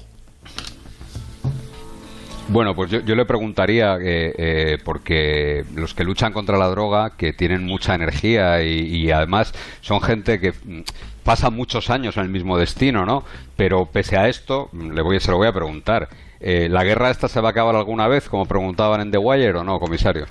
Bueno, 2.49 2.75
pues 2.75 2.91
yo, 2.91 3.01
yo 3.01 3.15
le 3.15 3.25
preguntaría, 3.27 3.97
eh, 3.97 4.35
eh, 4.39 4.79
porque 4.85 5.65
los 5.75 5.95
que 5.95 6.05
luchan 6.05 6.33
contra 6.33 6.57
la 6.57 6.69
droga, 6.69 7.11
que 7.17 7.33
tienen 7.33 7.65
mucha 7.65 7.95
energía 7.95 8.63
y, 8.63 8.81
y 8.85 9.11
además 9.11 9.53
son 9.81 10.01
gente 10.01 10.39
que 10.39 10.53
mm, 10.53 10.83
pasa 11.25 11.51
muchos 11.51 11.91
años 11.91 12.17
en 12.17 12.25
el 12.25 12.29
mismo 12.29 12.57
destino, 12.57 13.05
¿no? 13.05 13.25
Pero 13.57 13.87
pese 13.87 14.17
a 14.17 14.29
esto, 14.29 14.71
le 14.73 15.03
voy, 15.03 15.21
se 15.21 15.31
lo 15.31 15.39
voy 15.39 15.49
a 15.49 15.53
preguntar. 15.53 16.09
Eh, 16.47 16.69
¿La 16.69 16.85
guerra 16.85 17.09
esta 17.09 17.27
se 17.27 17.41
va 17.41 17.49
a 17.49 17.51
acabar 17.53 17.75
alguna 17.75 18.07
vez, 18.07 18.29
como 18.29 18.45
preguntaban 18.45 19.01
en 19.01 19.11
The 19.11 19.17
Wire, 19.17 19.57
o 19.57 19.65
no, 19.65 19.81
comisario? 19.81 20.27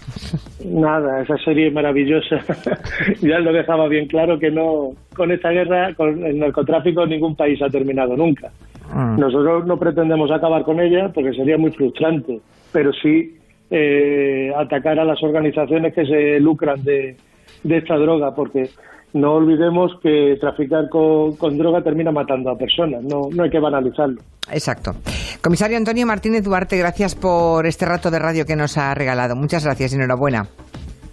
Nada, 0.64 1.24
esa 1.24 1.36
serie 1.40 1.72
maravillosa 1.72 2.38
ya 3.22 3.40
lo 3.40 3.52
dejaba 3.52 3.88
bien 3.88 4.06
claro 4.06 4.38
que 4.38 4.52
no, 4.52 4.92
con 5.16 5.32
esta 5.32 5.50
guerra, 5.50 5.96
con 5.96 6.24
el 6.24 6.38
narcotráfico, 6.38 7.08
ningún 7.08 7.36
país 7.36 7.60
ha 7.64 7.70
terminado 7.70 8.16
nunca. 8.16 8.52
Mm. 8.94 9.20
Nosotros 9.20 9.66
no 9.66 9.80
pretendemos 9.80 10.30
acabar 10.30 10.62
con 10.62 10.80
ella 10.80 11.10
porque 11.12 11.34
sería 11.34 11.58
muy 11.58 11.72
frustrante, 11.72 12.42
pero 12.72 12.94
sí 12.94 13.36
eh, 13.72 14.54
atacar 14.56 15.00
a 15.00 15.06
las 15.06 15.24
organizaciones 15.24 15.96
que 15.96 16.06
se 16.06 16.40
lucran 16.40 16.84
de, 16.84 17.18
de 17.64 17.78
esta 17.78 17.98
droga, 17.98 18.36
porque 18.36 18.70
no 19.14 19.34
olvidemos 19.34 19.92
que 20.02 20.38
traficar 20.40 20.90
con, 20.90 21.36
con 21.36 21.58
droga 21.58 21.82
termina 21.82 22.12
matando 22.12 22.50
a 22.50 22.58
personas, 22.58 23.04
no, 23.04 23.30
no 23.32 23.44
hay 23.44 23.50
que 23.50 23.60
banalizarlo. 23.60 24.22
Exacto. 24.52 24.94
Comisario 25.42 25.78
Antonio 25.78 26.06
Martínez 26.06 26.44
Duarte, 26.44 26.78
gracias 26.78 27.16
por 27.16 27.66
este 27.66 27.86
rato 27.86 28.12
de 28.12 28.20
radio 28.20 28.46
que 28.46 28.56
nos 28.56 28.78
ha 28.78 28.94
regalado. 28.94 29.36
Muchas 29.36 29.64
gracias 29.64 29.94
y 29.94 29.96
enhorabuena. 29.96 30.48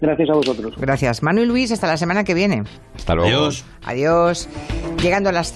Gracias 0.01 0.31
a 0.31 0.33
vosotros. 0.33 0.75
Gracias. 0.79 1.23
Manu 1.23 1.43
y 1.43 1.47
Luis, 1.47 1.73
hasta 1.73 1.87
la 1.87 1.99
semana 1.99 2.25
que 2.25 2.33
viene. 2.33 2.63
Hasta 2.97 3.15
luego. 3.15 3.29
Adiós. 3.29 3.65
Adiós. 3.85 4.49
Llegando 5.03 5.29
a 5.29 5.33
las 5.33 5.49